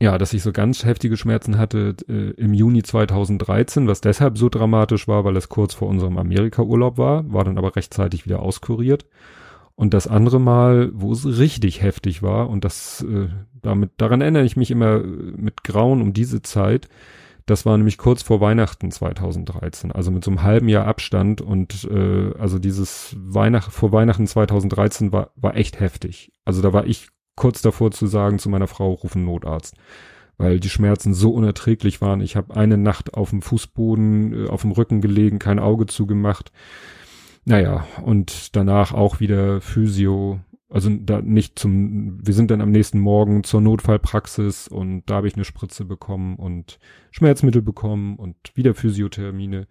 ja, 0.00 0.18
dass 0.18 0.32
ich 0.32 0.42
so 0.42 0.52
ganz 0.52 0.84
heftige 0.84 1.16
Schmerzen 1.16 1.58
hatte 1.58 1.96
äh, 2.08 2.30
im 2.40 2.54
Juni 2.54 2.82
2013, 2.82 3.86
was 3.86 4.00
deshalb 4.00 4.38
so 4.38 4.48
dramatisch 4.48 5.08
war, 5.08 5.24
weil 5.24 5.36
es 5.36 5.48
kurz 5.48 5.74
vor 5.74 5.88
unserem 5.88 6.18
Amerika-Urlaub 6.18 6.98
war, 6.98 7.32
war 7.32 7.44
dann 7.44 7.58
aber 7.58 7.76
rechtzeitig 7.76 8.24
wieder 8.24 8.40
auskuriert. 8.40 9.06
Und 9.76 9.92
das 9.92 10.06
andere 10.06 10.40
Mal, 10.40 10.90
wo 10.94 11.12
es 11.12 11.26
richtig 11.26 11.82
heftig 11.82 12.22
war, 12.22 12.48
und 12.48 12.64
das 12.64 13.02
äh, 13.02 13.28
damit, 13.60 13.92
daran 13.96 14.20
erinnere 14.20 14.44
ich 14.44 14.56
mich 14.56 14.70
immer 14.70 14.96
äh, 14.96 15.06
mit 15.36 15.64
Grauen 15.64 16.00
um 16.00 16.12
diese 16.12 16.42
Zeit, 16.42 16.88
das 17.46 17.66
war 17.66 17.76
nämlich 17.76 17.98
kurz 17.98 18.22
vor 18.22 18.40
Weihnachten 18.40 18.90
2013, 18.90 19.92
also 19.92 20.10
mit 20.10 20.24
so 20.24 20.30
einem 20.30 20.42
halben 20.42 20.68
Jahr 20.68 20.86
Abstand 20.86 21.42
und 21.42 21.84
äh, 21.90 22.32
also 22.38 22.58
dieses 22.58 23.14
Weihnacht 23.18 23.70
vor 23.70 23.92
Weihnachten 23.92 24.26
2013 24.26 25.12
war 25.12 25.30
war 25.36 25.54
echt 25.56 25.78
heftig. 25.78 26.32
Also 26.46 26.62
da 26.62 26.72
war 26.72 26.86
ich 26.86 27.08
kurz 27.36 27.62
davor 27.62 27.90
zu 27.90 28.06
sagen 28.06 28.38
zu 28.38 28.48
meiner 28.48 28.66
Frau, 28.66 28.92
rufen 28.92 29.24
Notarzt. 29.24 29.76
Weil 30.36 30.58
die 30.58 30.68
Schmerzen 30.68 31.14
so 31.14 31.30
unerträglich 31.30 32.00
waren. 32.00 32.20
Ich 32.20 32.34
habe 32.34 32.56
eine 32.56 32.76
Nacht 32.76 33.14
auf 33.14 33.30
dem 33.30 33.40
Fußboden, 33.40 34.46
äh, 34.46 34.48
auf 34.48 34.62
dem 34.62 34.72
Rücken 34.72 35.00
gelegen, 35.00 35.38
kein 35.38 35.58
Auge 35.58 35.86
zugemacht. 35.86 36.50
Naja, 37.44 37.86
und 38.02 38.56
danach 38.56 38.92
auch 38.92 39.20
wieder 39.20 39.60
Physio. 39.60 40.40
Also 40.68 40.90
da 40.90 41.22
nicht 41.22 41.58
zum, 41.58 42.26
wir 42.26 42.34
sind 42.34 42.50
dann 42.50 42.60
am 42.60 42.72
nächsten 42.72 42.98
Morgen 42.98 43.44
zur 43.44 43.60
Notfallpraxis 43.60 44.66
und 44.66 45.04
da 45.06 45.16
habe 45.16 45.28
ich 45.28 45.36
eine 45.36 45.44
Spritze 45.44 45.84
bekommen 45.84 46.36
und 46.36 46.80
Schmerzmittel 47.12 47.62
bekommen 47.62 48.16
und 48.16 48.36
wieder 48.54 48.74
Physiothermine. 48.74 49.68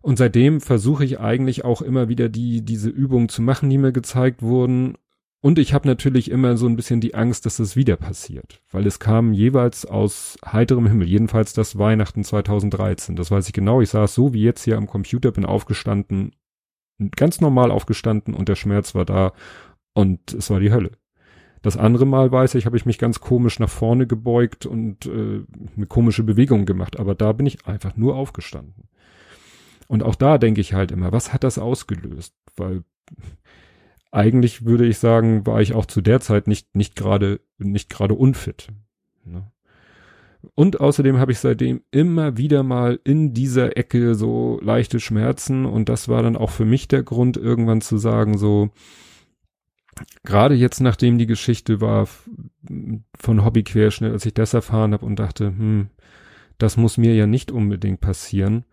Und 0.00 0.16
seitdem 0.16 0.60
versuche 0.60 1.04
ich 1.04 1.20
eigentlich 1.20 1.64
auch 1.64 1.82
immer 1.82 2.08
wieder 2.08 2.28
die, 2.28 2.64
diese 2.64 2.88
Übungen 2.88 3.28
zu 3.28 3.42
machen, 3.42 3.68
die 3.68 3.78
mir 3.78 3.92
gezeigt 3.92 4.42
wurden. 4.42 4.94
Und 5.42 5.58
ich 5.58 5.72
habe 5.72 5.88
natürlich 5.88 6.30
immer 6.30 6.58
so 6.58 6.66
ein 6.66 6.76
bisschen 6.76 7.00
die 7.00 7.14
Angst, 7.14 7.46
dass 7.46 7.56
das 7.56 7.74
wieder 7.74 7.96
passiert, 7.96 8.60
weil 8.70 8.86
es 8.86 9.00
kam 9.00 9.32
jeweils 9.32 9.86
aus 9.86 10.36
heiterem 10.44 10.86
Himmel, 10.86 11.08
jedenfalls 11.08 11.54
das 11.54 11.78
Weihnachten 11.78 12.24
2013. 12.24 13.16
Das 13.16 13.30
weiß 13.30 13.46
ich 13.46 13.54
genau. 13.54 13.80
Ich 13.80 13.88
saß 13.88 14.14
so 14.14 14.34
wie 14.34 14.42
jetzt 14.42 14.64
hier 14.64 14.76
am 14.76 14.86
Computer, 14.86 15.32
bin 15.32 15.46
aufgestanden, 15.46 16.32
ganz 17.16 17.40
normal 17.40 17.70
aufgestanden 17.70 18.34
und 18.34 18.50
der 18.50 18.54
Schmerz 18.54 18.94
war 18.94 19.06
da 19.06 19.32
und 19.94 20.34
es 20.34 20.50
war 20.50 20.60
die 20.60 20.72
Hölle. 20.72 20.92
Das 21.62 21.78
andere 21.78 22.06
Mal 22.06 22.30
weiß 22.30 22.54
ich, 22.54 22.66
habe 22.66 22.76
ich 22.76 22.86
mich 22.86 22.98
ganz 22.98 23.20
komisch 23.20 23.58
nach 23.58 23.68
vorne 23.68 24.06
gebeugt 24.06 24.66
und 24.66 25.06
äh, 25.06 25.42
eine 25.76 25.86
komische 25.86 26.22
Bewegung 26.22 26.66
gemacht, 26.66 26.98
aber 26.98 27.14
da 27.14 27.32
bin 27.32 27.46
ich 27.46 27.66
einfach 27.66 27.96
nur 27.96 28.16
aufgestanden. 28.16 28.88
Und 29.88 30.02
auch 30.02 30.14
da 30.14 30.38
denke 30.38 30.60
ich 30.60 30.74
halt 30.74 30.92
immer, 30.92 31.12
was 31.12 31.32
hat 31.32 31.44
das 31.44 31.58
ausgelöst? 31.58 32.34
Weil 32.56 32.84
eigentlich 34.10 34.64
würde 34.64 34.86
ich 34.86 34.98
sagen, 34.98 35.46
war 35.46 35.60
ich 35.60 35.74
auch 35.74 35.86
zu 35.86 36.00
der 36.00 36.20
Zeit 36.20 36.46
nicht 36.46 36.74
nicht 36.74 36.96
gerade 36.96 37.40
nicht 37.58 37.88
gerade 37.90 38.14
unfit. 38.14 38.68
Ne? 39.24 39.50
Und 40.54 40.80
außerdem 40.80 41.18
habe 41.18 41.32
ich 41.32 41.38
seitdem 41.38 41.82
immer 41.90 42.36
wieder 42.36 42.62
mal 42.62 42.98
in 43.04 43.34
dieser 43.34 43.76
Ecke 43.76 44.14
so 44.14 44.58
leichte 44.62 44.98
Schmerzen 44.98 45.66
und 45.66 45.88
das 45.88 46.08
war 46.08 46.22
dann 46.22 46.36
auch 46.36 46.50
für 46.50 46.64
mich 46.64 46.88
der 46.88 47.02
Grund, 47.02 47.36
irgendwann 47.36 47.82
zu 47.82 47.98
sagen, 47.98 48.38
so, 48.38 48.70
gerade 50.24 50.54
jetzt, 50.54 50.80
nachdem 50.80 51.18
die 51.18 51.26
Geschichte 51.26 51.80
war 51.80 52.08
von 53.18 53.44
Hobbyquerschnitt, 53.44 54.12
als 54.12 54.26
ich 54.26 54.34
das 54.34 54.54
erfahren 54.54 54.92
habe 54.92 55.04
und 55.04 55.18
dachte, 55.18 55.46
hm, 55.46 55.90
das 56.58 56.76
muss 56.76 56.98
mir 56.98 57.14
ja 57.14 57.26
nicht 57.26 57.50
unbedingt 57.50 58.00
passieren, 58.00 58.64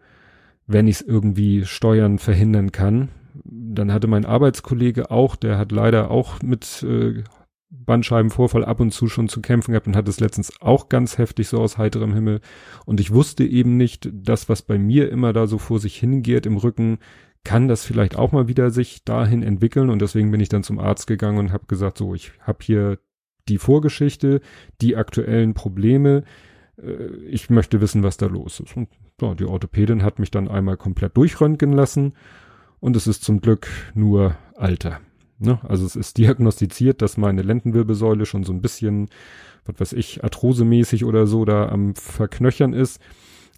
wenn 0.67 0.87
ich 0.87 0.97
es 0.97 1.01
irgendwie 1.01 1.65
steuern 1.65 2.19
verhindern 2.19 2.71
kann. 2.71 3.09
Dann 3.49 3.93
hatte 3.93 4.07
mein 4.07 4.25
Arbeitskollege 4.25 5.09
auch, 5.11 5.35
der 5.35 5.57
hat 5.57 5.71
leider 5.71 6.11
auch 6.11 6.41
mit 6.41 6.83
äh, 6.83 7.23
Bandscheibenvorfall 7.69 8.65
ab 8.65 8.79
und 8.79 8.91
zu 8.91 9.07
schon 9.07 9.29
zu 9.29 9.41
kämpfen 9.41 9.71
gehabt 9.71 9.87
und 9.87 9.95
hat 9.95 10.07
es 10.07 10.19
letztens 10.19 10.61
auch 10.61 10.89
ganz 10.89 11.17
heftig 11.17 11.47
so 11.47 11.59
aus 11.59 11.77
heiterem 11.77 12.13
Himmel. 12.13 12.41
Und 12.85 12.99
ich 12.99 13.13
wusste 13.13 13.43
eben 13.43 13.77
nicht, 13.77 14.09
das, 14.13 14.49
was 14.49 14.61
bei 14.61 14.77
mir 14.77 15.11
immer 15.11 15.33
da 15.33 15.47
so 15.47 15.57
vor 15.57 15.79
sich 15.79 15.97
hingeht 15.97 16.45
im 16.45 16.57
Rücken, 16.57 16.99
kann 17.43 17.67
das 17.67 17.85
vielleicht 17.85 18.17
auch 18.17 18.31
mal 18.31 18.47
wieder 18.47 18.71
sich 18.71 19.05
dahin 19.05 19.43
entwickeln 19.43 19.89
und 19.89 20.01
deswegen 20.01 20.31
bin 20.31 20.41
ich 20.41 20.49
dann 20.49 20.63
zum 20.63 20.79
Arzt 20.79 21.07
gegangen 21.07 21.37
und 21.37 21.53
habe 21.53 21.65
gesagt, 21.67 21.97
so, 21.97 22.13
ich 22.13 22.33
habe 22.41 22.59
hier 22.61 22.99
die 23.47 23.57
Vorgeschichte, 23.57 24.41
die 24.81 24.97
aktuellen 24.97 25.53
Probleme, 25.53 26.23
äh, 26.81 27.05
ich 27.29 27.49
möchte 27.49 27.79
wissen, 27.79 28.03
was 28.03 28.17
da 28.17 28.25
los 28.25 28.59
ist. 28.59 28.75
Und 28.75 28.89
ja, 29.21 29.33
die 29.33 29.45
Orthopädin 29.45 30.03
hat 30.03 30.19
mich 30.19 30.31
dann 30.31 30.49
einmal 30.49 30.75
komplett 30.77 31.15
durchröntgen 31.15 31.71
lassen 31.71 32.13
und 32.79 32.95
es 32.95 33.07
ist 33.07 33.23
zum 33.23 33.41
Glück 33.41 33.67
nur 33.93 34.35
Alter. 34.55 34.99
Ne? 35.39 35.59
Also 35.67 35.85
es 35.85 35.95
ist 35.95 36.17
diagnostiziert, 36.17 37.01
dass 37.01 37.17
meine 37.17 37.41
Lendenwirbelsäule 37.41 38.25
schon 38.25 38.43
so 38.43 38.53
ein 38.53 38.61
bisschen, 38.61 39.09
was 39.65 39.79
weiß 39.79 39.93
ich, 39.93 40.23
arthrosemäßig 40.23 41.05
oder 41.05 41.27
so 41.27 41.45
da 41.45 41.69
am 41.69 41.95
Verknöchern 41.95 42.73
ist 42.73 42.99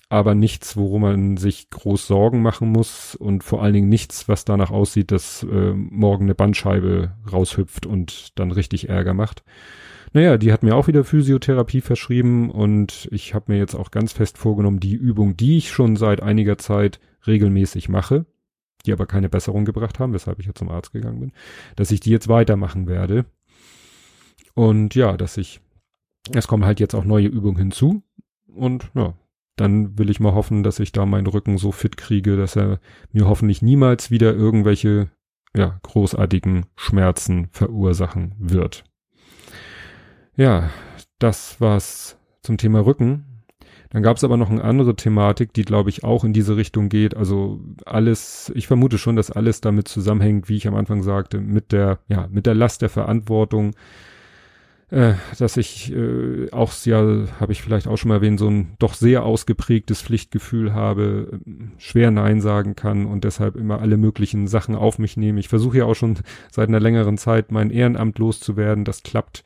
aber 0.09 0.33
nichts, 0.33 0.75
worum 0.75 1.03
man 1.03 1.37
sich 1.37 1.69
groß 1.69 2.07
Sorgen 2.07 2.41
machen 2.41 2.71
muss 2.71 3.15
und 3.15 3.43
vor 3.43 3.61
allen 3.61 3.75
Dingen 3.75 3.89
nichts, 3.89 4.27
was 4.27 4.43
danach 4.43 4.71
aussieht, 4.71 5.11
dass 5.11 5.43
äh, 5.43 5.71
morgen 5.73 6.25
eine 6.25 6.35
Bandscheibe 6.35 7.11
raushüpft 7.31 7.85
und 7.85 8.37
dann 8.39 8.51
richtig 8.51 8.89
Ärger 8.89 9.13
macht. 9.13 9.43
Naja, 10.11 10.37
die 10.37 10.51
hat 10.51 10.63
mir 10.63 10.75
auch 10.75 10.87
wieder 10.87 11.03
Physiotherapie 11.03 11.81
verschrieben 11.81 12.49
und 12.49 13.07
ich 13.11 13.35
habe 13.35 13.51
mir 13.51 13.59
jetzt 13.59 13.75
auch 13.75 13.91
ganz 13.91 14.11
fest 14.11 14.39
vorgenommen, 14.39 14.79
die 14.79 14.95
Übung, 14.95 15.37
die 15.37 15.57
ich 15.57 15.69
schon 15.69 15.95
seit 15.95 16.23
einiger 16.23 16.57
Zeit 16.57 16.99
regelmäßig 17.27 17.89
mache, 17.89 18.25
die 18.85 18.93
aber 18.93 19.05
keine 19.05 19.29
Besserung 19.29 19.65
gebracht 19.65 19.99
haben, 19.99 20.13
weshalb 20.13 20.39
ich 20.39 20.45
ja 20.45 20.53
zum 20.53 20.69
Arzt 20.69 20.93
gegangen 20.93 21.19
bin, 21.19 21.31
dass 21.75 21.91
ich 21.91 21.99
die 21.99 22.11
jetzt 22.11 22.27
weitermachen 22.27 22.87
werde. 22.87 23.25
Und 24.53 24.95
ja, 24.95 25.17
dass 25.17 25.37
ich, 25.37 25.61
es 26.33 26.47
kommen 26.47 26.65
halt 26.65 26.79
jetzt 26.79 26.95
auch 26.95 27.05
neue 27.05 27.27
Übungen 27.27 27.57
hinzu 27.57 28.03
und 28.47 28.91
ja, 28.93 29.13
dann 29.55 29.97
will 29.97 30.09
ich 30.09 30.19
mal 30.19 30.33
hoffen, 30.33 30.63
dass 30.63 30.79
ich 30.79 30.91
da 30.91 31.05
meinen 31.05 31.27
Rücken 31.27 31.57
so 31.57 31.71
fit 31.71 31.97
kriege, 31.97 32.37
dass 32.37 32.55
er 32.55 32.79
mir 33.11 33.27
hoffentlich 33.27 33.61
niemals 33.61 34.09
wieder 34.09 34.33
irgendwelche 34.33 35.09
ja, 35.55 35.79
großartigen 35.83 36.65
Schmerzen 36.75 37.47
verursachen 37.51 38.35
wird. 38.37 38.83
Ja, 40.35 40.69
das 41.17 41.59
war's 41.59 42.17
zum 42.41 42.57
Thema 42.57 42.85
Rücken. 42.85 43.28
Dann 43.91 44.03
gab 44.03 44.17
es 44.17 44.23
aber 44.23 44.37
noch 44.37 44.51
eine 44.51 44.63
andere 44.63 44.95
Thematik, 44.95 45.53
die 45.53 45.63
glaube 45.63 45.89
ich 45.89 46.03
auch 46.03 46.23
in 46.23 46.33
diese 46.33 46.55
Richtung 46.55 46.89
geht. 46.89 47.17
Also 47.17 47.59
alles, 47.85 48.51
ich 48.55 48.67
vermute 48.67 48.99
schon, 48.99 49.15
dass 49.15 49.31
alles 49.31 49.61
damit 49.61 49.87
zusammenhängt, 49.87 50.47
wie 50.47 50.57
ich 50.57 50.67
am 50.67 50.75
Anfang 50.75 51.01
sagte, 51.01 51.39
mit 51.39 51.71
der, 51.71 51.99
ja, 52.07 52.27
mit 52.29 52.45
der 52.45 52.53
Last 52.53 52.83
der 52.83 52.89
Verantwortung, 52.89 53.73
äh, 54.91 55.13
dass 55.37 55.57
ich 55.57 55.91
äh, 55.91 56.51
auch 56.51 56.73
ja, 56.85 56.99
habe 57.39 57.51
ich 57.51 57.63
vielleicht 57.63 57.87
auch 57.87 57.97
schon 57.97 58.09
mal 58.09 58.15
erwähnt, 58.15 58.39
so 58.39 58.47
ein 58.47 58.75
doch 58.77 58.93
sehr 58.93 59.23
ausgeprägtes 59.23 60.03
Pflichtgefühl 60.03 60.73
habe, 60.73 61.39
schwer 61.77 62.11
Nein 62.11 62.41
sagen 62.41 62.75
kann 62.75 63.05
und 63.05 63.23
deshalb 63.23 63.55
immer 63.55 63.81
alle 63.81 63.97
möglichen 63.97 64.47
Sachen 64.47 64.75
auf 64.75 64.99
mich 64.99 65.17
nehme. 65.17 65.39
Ich 65.39 65.49
versuche 65.49 65.79
ja 65.79 65.85
auch 65.85 65.95
schon 65.95 66.17
seit 66.51 66.69
einer 66.69 66.79
längeren 66.79 67.17
Zeit 67.17 67.51
mein 67.51 67.71
Ehrenamt 67.71 68.19
loszuwerden. 68.19 68.85
Das 68.85 69.01
klappt 69.01 69.43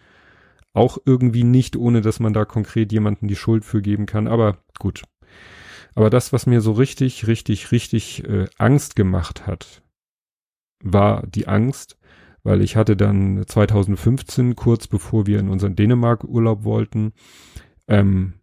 auch 0.73 0.97
irgendwie 1.05 1.43
nicht, 1.43 1.75
ohne 1.75 2.01
dass 2.01 2.19
man 2.19 2.33
da 2.33 2.45
konkret 2.45 2.91
jemanden 2.91 3.27
die 3.27 3.35
Schuld 3.35 3.63
für 3.63 3.81
geben 3.81 4.05
kann. 4.05 4.27
Aber 4.27 4.57
gut. 4.79 5.03
Aber 5.95 6.09
das, 6.09 6.33
was 6.33 6.47
mir 6.47 6.61
so 6.61 6.71
richtig, 6.71 7.27
richtig, 7.27 7.71
richtig 7.71 8.27
äh, 8.27 8.47
Angst 8.57 8.95
gemacht 8.95 9.45
hat, 9.45 9.83
war 10.83 11.25
die 11.27 11.47
Angst, 11.47 11.97
weil 12.43 12.61
ich 12.61 12.75
hatte 12.75 12.97
dann 12.97 13.45
2015, 13.47 14.55
kurz 14.55 14.87
bevor 14.87 15.27
wir 15.27 15.39
in 15.39 15.49
unseren 15.49 15.75
Dänemark-Urlaub 15.75 16.63
wollten, 16.63 17.13
ähm, 17.87 18.33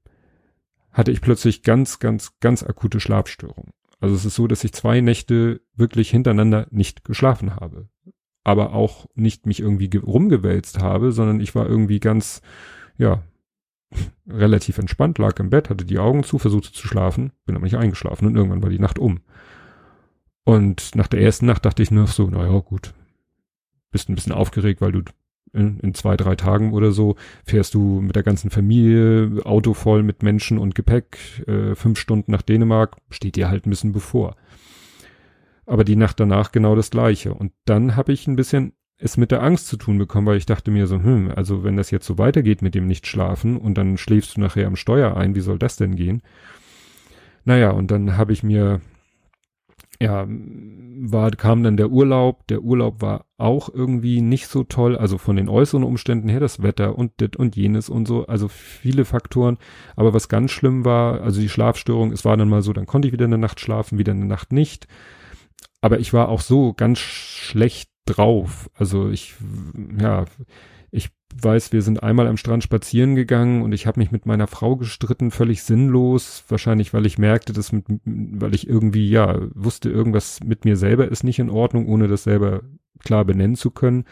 hatte 0.92 1.10
ich 1.10 1.20
plötzlich 1.20 1.62
ganz, 1.62 1.98
ganz, 1.98 2.38
ganz 2.40 2.62
akute 2.62 3.00
Schlafstörungen. 3.00 3.72
Also 4.00 4.14
es 4.14 4.24
ist 4.24 4.34
so, 4.34 4.46
dass 4.46 4.64
ich 4.64 4.72
zwei 4.72 5.00
Nächte 5.00 5.60
wirklich 5.74 6.10
hintereinander 6.10 6.66
nicht 6.70 7.04
geschlafen 7.04 7.56
habe. 7.56 7.88
Aber 8.44 8.72
auch 8.72 9.06
nicht 9.14 9.46
mich 9.46 9.60
irgendwie 9.60 9.90
rumgewälzt 9.96 10.80
habe, 10.80 11.12
sondern 11.12 11.40
ich 11.40 11.54
war 11.54 11.66
irgendwie 11.68 12.00
ganz, 12.00 12.42
ja, 12.96 13.22
relativ 14.28 14.78
entspannt, 14.78 15.18
lag 15.18 15.38
im 15.40 15.50
Bett, 15.50 15.70
hatte 15.70 15.84
die 15.84 15.98
Augen 15.98 16.24
zu, 16.24 16.38
versuchte 16.38 16.72
zu 16.72 16.86
schlafen, 16.86 17.32
bin 17.44 17.56
aber 17.56 17.64
nicht 17.64 17.76
eingeschlafen 17.76 18.26
und 18.26 18.36
irgendwann 18.36 18.62
war 18.62 18.70
die 18.70 18.78
Nacht 18.78 18.98
um. 18.98 19.20
Und 20.44 20.94
nach 20.94 21.06
der 21.06 21.20
ersten 21.20 21.46
Nacht 21.46 21.64
dachte 21.64 21.82
ich 21.82 21.90
nur 21.90 22.06
so, 22.06 22.28
naja, 22.28 22.58
gut, 22.60 22.94
bist 23.90 24.08
ein 24.08 24.14
bisschen 24.14 24.32
aufgeregt, 24.32 24.80
weil 24.80 24.92
du 24.92 25.02
in, 25.52 25.94
zwei, 25.94 26.16
drei 26.16 26.36
Tagen 26.36 26.72
oder 26.72 26.92
so 26.92 27.16
fährst 27.44 27.74
du 27.74 28.00
mit 28.00 28.14
der 28.14 28.22
ganzen 28.22 28.50
Familie, 28.50 29.44
Auto 29.44 29.74
voll 29.74 30.02
mit 30.02 30.22
Menschen 30.22 30.58
und 30.58 30.74
Gepäck, 30.74 31.44
äh, 31.46 31.74
fünf 31.74 31.98
Stunden 31.98 32.30
nach 32.30 32.42
Dänemark, 32.42 32.96
steht 33.10 33.36
dir 33.36 33.48
halt 33.48 33.66
ein 33.66 33.70
bisschen 33.70 33.92
bevor. 33.92 34.36
Aber 35.70 35.84
die 35.84 35.94
Nacht 35.94 36.18
danach 36.18 36.50
genau 36.50 36.74
das 36.74 36.90
gleiche. 36.90 37.32
Und 37.32 37.52
dann 37.64 37.94
habe 37.94 38.12
ich 38.12 38.26
ein 38.26 38.34
bisschen 38.34 38.72
es 38.98 39.16
mit 39.16 39.30
der 39.30 39.42
Angst 39.42 39.68
zu 39.68 39.76
tun 39.76 39.98
bekommen, 39.98 40.26
weil 40.26 40.36
ich 40.36 40.44
dachte 40.44 40.72
mir 40.72 40.88
so, 40.88 40.96
hm, 40.96 41.32
also 41.36 41.62
wenn 41.62 41.76
das 41.76 41.92
jetzt 41.92 42.06
so 42.06 42.18
weitergeht 42.18 42.60
mit 42.60 42.74
dem 42.74 42.88
Nicht-Schlafen 42.88 43.56
und 43.56 43.78
dann 43.78 43.96
schläfst 43.96 44.36
du 44.36 44.40
nachher 44.40 44.66
am 44.66 44.74
Steuer 44.74 45.16
ein, 45.16 45.36
wie 45.36 45.40
soll 45.40 45.60
das 45.60 45.76
denn 45.76 45.94
gehen? 45.94 46.22
Naja, 47.44 47.70
und 47.70 47.92
dann 47.92 48.16
habe 48.16 48.32
ich 48.32 48.42
mir 48.42 48.80
ja, 50.02 50.26
war, 50.28 51.30
kam 51.30 51.62
dann 51.62 51.76
der 51.76 51.90
Urlaub. 51.90 52.46
Der 52.48 52.62
Urlaub 52.62 53.00
war 53.00 53.26
auch 53.36 53.68
irgendwie 53.72 54.22
nicht 54.22 54.48
so 54.48 54.64
toll, 54.64 54.96
also 54.96 55.18
von 55.18 55.36
den 55.36 55.48
äußeren 55.48 55.84
Umständen 55.84 56.28
her, 56.28 56.40
das 56.40 56.62
Wetter 56.62 56.98
und 56.98 57.20
dit 57.20 57.36
und 57.36 57.54
jenes 57.54 57.88
und 57.88 58.08
so, 58.08 58.26
also 58.26 58.48
viele 58.48 59.04
Faktoren. 59.04 59.58
Aber 59.94 60.14
was 60.14 60.28
ganz 60.28 60.50
schlimm 60.50 60.84
war, 60.84 61.20
also 61.20 61.40
die 61.40 61.50
Schlafstörung, 61.50 62.12
es 62.12 62.24
war 62.24 62.36
dann 62.36 62.48
mal 62.48 62.62
so, 62.62 62.72
dann 62.72 62.86
konnte 62.86 63.06
ich 63.08 63.12
wieder 63.12 63.26
eine 63.26 63.38
Nacht 63.38 63.60
schlafen, 63.60 63.98
wieder 63.98 64.12
eine 64.12 64.24
Nacht 64.24 64.52
nicht. 64.52 64.88
Aber 65.80 65.98
ich 65.98 66.12
war 66.12 66.28
auch 66.28 66.40
so 66.40 66.74
ganz 66.74 66.98
schlecht 66.98 67.90
drauf. 68.06 68.70
Also 68.74 69.10
ich, 69.10 69.34
ja, 69.98 70.26
ich 70.90 71.10
weiß, 71.40 71.72
wir 71.72 71.82
sind 71.82 72.02
einmal 72.02 72.26
am 72.26 72.36
Strand 72.36 72.64
spazieren 72.64 73.14
gegangen 73.14 73.62
und 73.62 73.72
ich 73.72 73.86
habe 73.86 74.00
mich 74.00 74.10
mit 74.10 74.26
meiner 74.26 74.46
Frau 74.46 74.76
gestritten, 74.76 75.30
völlig 75.30 75.62
sinnlos, 75.62 76.44
wahrscheinlich 76.48 76.92
weil 76.92 77.06
ich 77.06 77.18
merkte, 77.18 77.52
dass 77.52 77.72
mit, 77.72 77.84
weil 78.04 78.54
ich 78.54 78.68
irgendwie 78.68 79.08
ja 79.08 79.38
wusste, 79.54 79.90
irgendwas 79.90 80.40
mit 80.44 80.64
mir 80.64 80.76
selber 80.76 81.08
ist 81.08 81.22
nicht 81.22 81.38
in 81.38 81.50
Ordnung, 81.50 81.86
ohne 81.86 82.08
das 82.08 82.24
selber 82.24 82.62
klar 82.98 83.24
benennen 83.24 83.56
zu 83.56 83.70
können. 83.70 84.04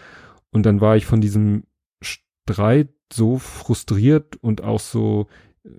Und 0.50 0.64
dann 0.64 0.80
war 0.80 0.96
ich 0.96 1.06
von 1.06 1.20
diesem 1.20 1.64
Streit 2.00 2.90
so 3.12 3.38
frustriert 3.38 4.36
und 4.36 4.62
auch 4.62 4.80
so, 4.80 5.26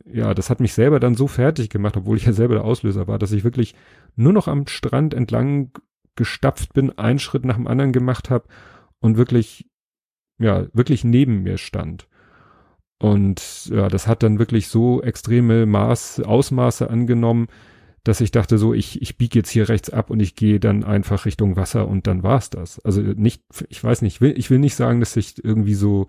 ja, 0.05 0.33
das 0.33 0.49
hat 0.49 0.59
mich 0.59 0.73
selber 0.73 0.99
dann 0.99 1.15
so 1.15 1.27
fertig 1.27 1.69
gemacht, 1.69 1.97
obwohl 1.97 2.17
ich 2.17 2.25
ja 2.25 2.33
selber 2.33 2.55
der 2.55 2.63
Auslöser 2.63 3.07
war, 3.07 3.19
dass 3.19 3.31
ich 3.31 3.43
wirklich 3.43 3.75
nur 4.15 4.33
noch 4.33 4.47
am 4.47 4.67
Strand 4.67 5.13
entlang 5.13 5.71
gestapft 6.15 6.73
bin, 6.73 6.97
einen 6.97 7.19
Schritt 7.19 7.45
nach 7.45 7.55
dem 7.55 7.67
anderen 7.67 7.93
gemacht 7.93 8.29
habe 8.29 8.47
und 8.99 9.17
wirklich 9.17 9.69
ja, 10.39 10.65
wirklich 10.73 11.03
neben 11.03 11.43
mir 11.43 11.57
stand. 11.57 12.07
Und 12.97 13.67
ja, 13.67 13.87
das 13.87 14.07
hat 14.07 14.23
dann 14.23 14.39
wirklich 14.39 14.67
so 14.67 15.01
extreme 15.01 15.65
Maß, 15.65 16.21
Ausmaße 16.21 16.89
angenommen, 16.89 17.47
dass 18.03 18.21
ich 18.21 18.31
dachte 18.31 18.57
so, 18.57 18.73
ich, 18.73 19.01
ich 19.01 19.17
biege 19.17 19.39
jetzt 19.39 19.49
hier 19.49 19.69
rechts 19.69 19.89
ab 19.89 20.09
und 20.09 20.21
ich 20.21 20.35
gehe 20.35 20.59
dann 20.59 20.83
einfach 20.83 21.25
Richtung 21.25 21.55
Wasser 21.55 21.87
und 21.87 22.07
dann 22.07 22.23
war's 22.23 22.49
das. 22.49 22.79
Also 22.79 23.01
nicht, 23.01 23.43
ich 23.67 23.83
weiß 23.83 24.01
nicht, 24.01 24.15
ich 24.15 24.21
will, 24.21 24.33
ich 24.37 24.49
will 24.49 24.59
nicht 24.59 24.75
sagen, 24.75 25.01
dass 25.01 25.15
ich 25.17 25.43
irgendwie 25.43 25.75
so 25.75 26.07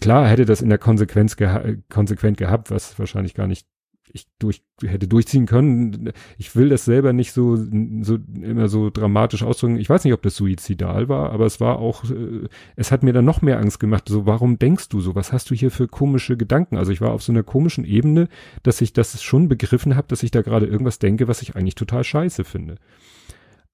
klar 0.00 0.28
hätte 0.28 0.44
das 0.44 0.62
in 0.62 0.68
der 0.68 0.78
Konsequenz 0.78 1.36
geha 1.36 1.62
konsequent 1.88 2.38
gehabt, 2.38 2.70
was 2.70 2.98
wahrscheinlich 2.98 3.34
gar 3.34 3.46
nicht 3.46 3.66
ich 4.12 4.26
durch 4.38 4.62
hätte 4.82 5.08
durchziehen 5.08 5.46
können. 5.46 6.12
Ich 6.38 6.54
will 6.56 6.68
das 6.68 6.84
selber 6.84 7.12
nicht 7.12 7.32
so 7.32 7.56
so 7.56 8.18
immer 8.40 8.68
so 8.68 8.90
dramatisch 8.90 9.42
ausdrücken. 9.42 9.78
Ich 9.78 9.90
weiß 9.90 10.04
nicht, 10.04 10.12
ob 10.12 10.22
das 10.22 10.36
suizidal 10.36 11.08
war, 11.08 11.30
aber 11.30 11.46
es 11.46 11.60
war 11.60 11.78
auch 11.78 12.04
äh, 12.04 12.48
es 12.76 12.92
hat 12.92 13.02
mir 13.02 13.12
dann 13.12 13.24
noch 13.24 13.42
mehr 13.42 13.58
Angst 13.58 13.80
gemacht. 13.80 14.08
So 14.08 14.26
warum 14.26 14.58
denkst 14.58 14.88
du 14.88 15.00
so? 15.00 15.14
Was 15.14 15.32
hast 15.32 15.50
du 15.50 15.54
hier 15.54 15.70
für 15.70 15.88
komische 15.88 16.36
Gedanken? 16.36 16.76
Also 16.76 16.92
ich 16.92 17.00
war 17.00 17.12
auf 17.12 17.22
so 17.22 17.32
einer 17.32 17.42
komischen 17.42 17.84
Ebene, 17.84 18.28
dass 18.62 18.80
ich 18.80 18.92
das 18.92 19.22
schon 19.22 19.48
begriffen 19.48 19.96
habe, 19.96 20.08
dass 20.08 20.22
ich 20.22 20.30
da 20.30 20.42
gerade 20.42 20.66
irgendwas 20.66 20.98
denke, 20.98 21.28
was 21.28 21.42
ich 21.42 21.56
eigentlich 21.56 21.74
total 21.74 22.04
scheiße 22.04 22.44
finde. 22.44 22.76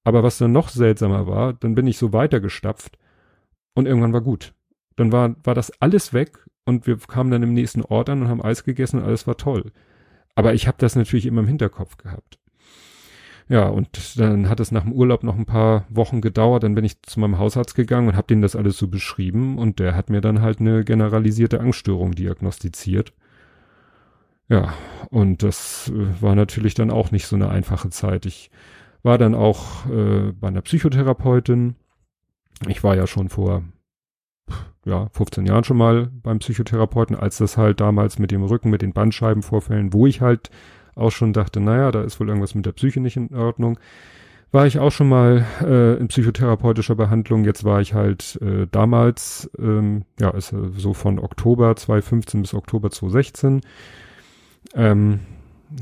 Aber 0.05 0.23
was 0.23 0.39
dann 0.39 0.53
noch 0.53 0.69
seltsamer 0.69 1.27
war, 1.27 1.53
dann 1.53 1.75
bin 1.75 1.87
ich 1.87 1.97
so 1.97 2.13
weitergestapft 2.13 2.99
und 3.75 3.87
irgendwann 3.87 4.13
war 4.13 4.21
gut. 4.21 4.53
Dann 4.97 5.13
war 5.13 5.35
war 5.45 5.55
das 5.55 5.71
alles 5.81 6.13
weg 6.13 6.39
und 6.65 6.87
wir 6.87 6.97
kamen 6.99 7.31
dann 7.31 7.43
im 7.43 7.55
nächsten 7.55 7.83
Ort 7.83 8.09
an 8.09 8.23
und 8.23 8.29
haben 8.29 8.43
Eis 8.43 8.65
gegessen 8.65 9.01
und 9.01 9.05
alles 9.07 9.27
war 9.27 9.37
toll. 9.37 9.73
Aber 10.35 10.55
ich 10.55 10.67
habe 10.67 10.79
das 10.79 10.97
natürlich 10.97 11.27
immer 11.27 11.41
im 11.41 11.49
Hinterkopf 11.49 11.97
gehabt. 11.97 12.39
Ja, 13.49 13.69
und 13.69 14.19
dann 14.19 14.49
hat 14.49 14.61
es 14.61 14.71
nach 14.71 14.85
dem 14.85 14.93
Urlaub 14.93 15.25
noch 15.25 15.37
ein 15.37 15.47
paar 15.47 15.85
Wochen 15.91 16.21
gedauert. 16.21 16.63
Dann 16.63 16.75
bin 16.75 16.85
ich 16.85 17.03
zu 17.03 17.21
meinem 17.21 17.39
Hausarzt 17.39 17.75
gegangen 17.75 18.09
und 18.09 18.17
habe 18.17 18.29
denen 18.29 18.43
das 18.43 18.57
alles 18.57 18.79
so 18.79 18.89
beschrieben. 18.89 19.59
Und 19.59 19.79
der 19.79 19.95
hat 19.95 20.11
mir 20.11 20.21
dann 20.21 20.41
halt 20.41 20.61
eine 20.61 20.85
generalisierte 20.85 21.61
Angststörung 21.61 22.13
diagnostiziert. 22.13 23.13
Ja, 24.49 24.75
und 25.11 25.43
das 25.43 25.91
äh, 25.95 26.23
war 26.23 26.35
natürlich 26.35 26.75
dann 26.75 26.91
auch 26.91 27.11
nicht 27.11 27.27
so 27.27 27.37
eine 27.37 27.49
einfache 27.49 27.91
Zeit. 27.91 28.27
Ich 28.27 28.51
war 29.03 29.19
dann 29.19 29.35
auch 29.35 29.87
äh, 29.87 30.33
bei 30.33 30.49
einer 30.49 30.63
Psychotherapeutin. 30.63 31.77
Ich 32.69 32.85
war 32.85 32.95
ja 32.97 33.07
schon 33.07 33.29
vor 33.29 33.65
ja, 34.85 35.09
15 35.13 35.47
Jahren 35.47 35.65
schon 35.65 35.77
mal 35.77 36.11
beim 36.23 36.39
Psychotherapeuten, 36.39 37.17
als 37.17 37.39
das 37.39 37.57
halt 37.57 37.81
damals 37.81 38.19
mit 38.19 38.31
dem 38.31 38.43
Rücken, 38.43 38.71
mit 38.71 38.83
den 38.83 38.93
Bandscheibenvorfällen, 38.93 39.93
wo 39.93 40.07
ich 40.07 40.21
halt 40.21 40.51
auch 40.95 41.11
schon 41.11 41.33
dachte, 41.33 41.61
naja, 41.61 41.91
da 41.91 42.03
ist 42.03 42.21
wohl 42.21 42.29
irgendwas 42.29 42.55
mit 42.55 42.67
der 42.67 42.73
Psyche 42.73 43.01
nicht 43.01 43.17
in 43.17 43.35
Ordnung. 43.35 43.79
War 44.51 44.67
ich 44.67 44.79
auch 44.79 44.93
schon 44.93 45.09
mal 45.09 45.47
äh, 45.63 45.97
in 45.97 46.09
psychotherapeutischer 46.09 46.95
Behandlung. 46.95 47.45
Jetzt 47.45 47.65
war 47.65 47.81
ich 47.81 47.95
halt 47.95 48.39
äh, 48.43 48.67
damals, 48.71 49.51
ähm, 49.59 50.05
ja, 50.21 50.29
ist 50.31 50.53
äh, 50.53 50.69
so 50.77 50.93
von 50.93 51.19
Oktober 51.19 51.75
2015 51.75 52.43
bis 52.43 52.53
Oktober 52.53 52.91
2016. 52.91 53.63
Ähm, 54.75 55.21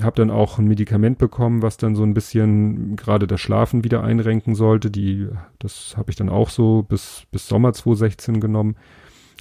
habe 0.03 0.17
dann 0.17 0.31
auch 0.31 0.59
ein 0.59 0.67
Medikament 0.67 1.19
bekommen, 1.19 1.63
was 1.63 1.77
dann 1.77 1.95
so 1.95 2.03
ein 2.03 2.15
bisschen 2.15 2.97
gerade 2.97 3.27
das 3.27 3.41
Schlafen 3.41 3.85
wieder 3.85 4.03
einrenken 4.03 4.55
sollte. 4.55 4.91
Die, 4.91 5.29
das 5.59 5.95
habe 5.97 6.11
ich 6.11 6.17
dann 6.17 6.29
auch 6.29 6.49
so 6.51 6.83
bis, 6.83 7.25
bis 7.31 7.49
Sommer 7.49 7.73
2016 7.73 8.41
genommen. 8.41 8.77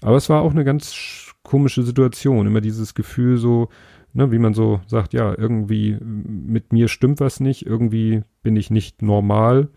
Aber 0.02 0.18
es 0.18 0.30
war 0.30 0.42
auch 0.42 0.52
eine 0.52 0.64
ganz 0.64 1.34
komische 1.44 1.84
Situation. 1.84 2.48
Immer 2.48 2.62
dieses 2.62 2.94
Gefühl 2.94 3.38
so, 3.38 3.70
ne, 4.14 4.32
wie 4.32 4.40
man 4.40 4.54
so 4.54 4.82
sagt, 4.88 5.14
ja, 5.14 5.38
irgendwie 5.38 5.98
mit 6.02 6.74
mir 6.74 6.88
stimmt 6.88 7.20
was 7.20 7.40
nicht, 7.40 7.66
irgendwie 7.66 8.24
bin 8.44 8.56
ich 8.56 8.70
nicht 8.70 9.02
normal. 9.02 9.70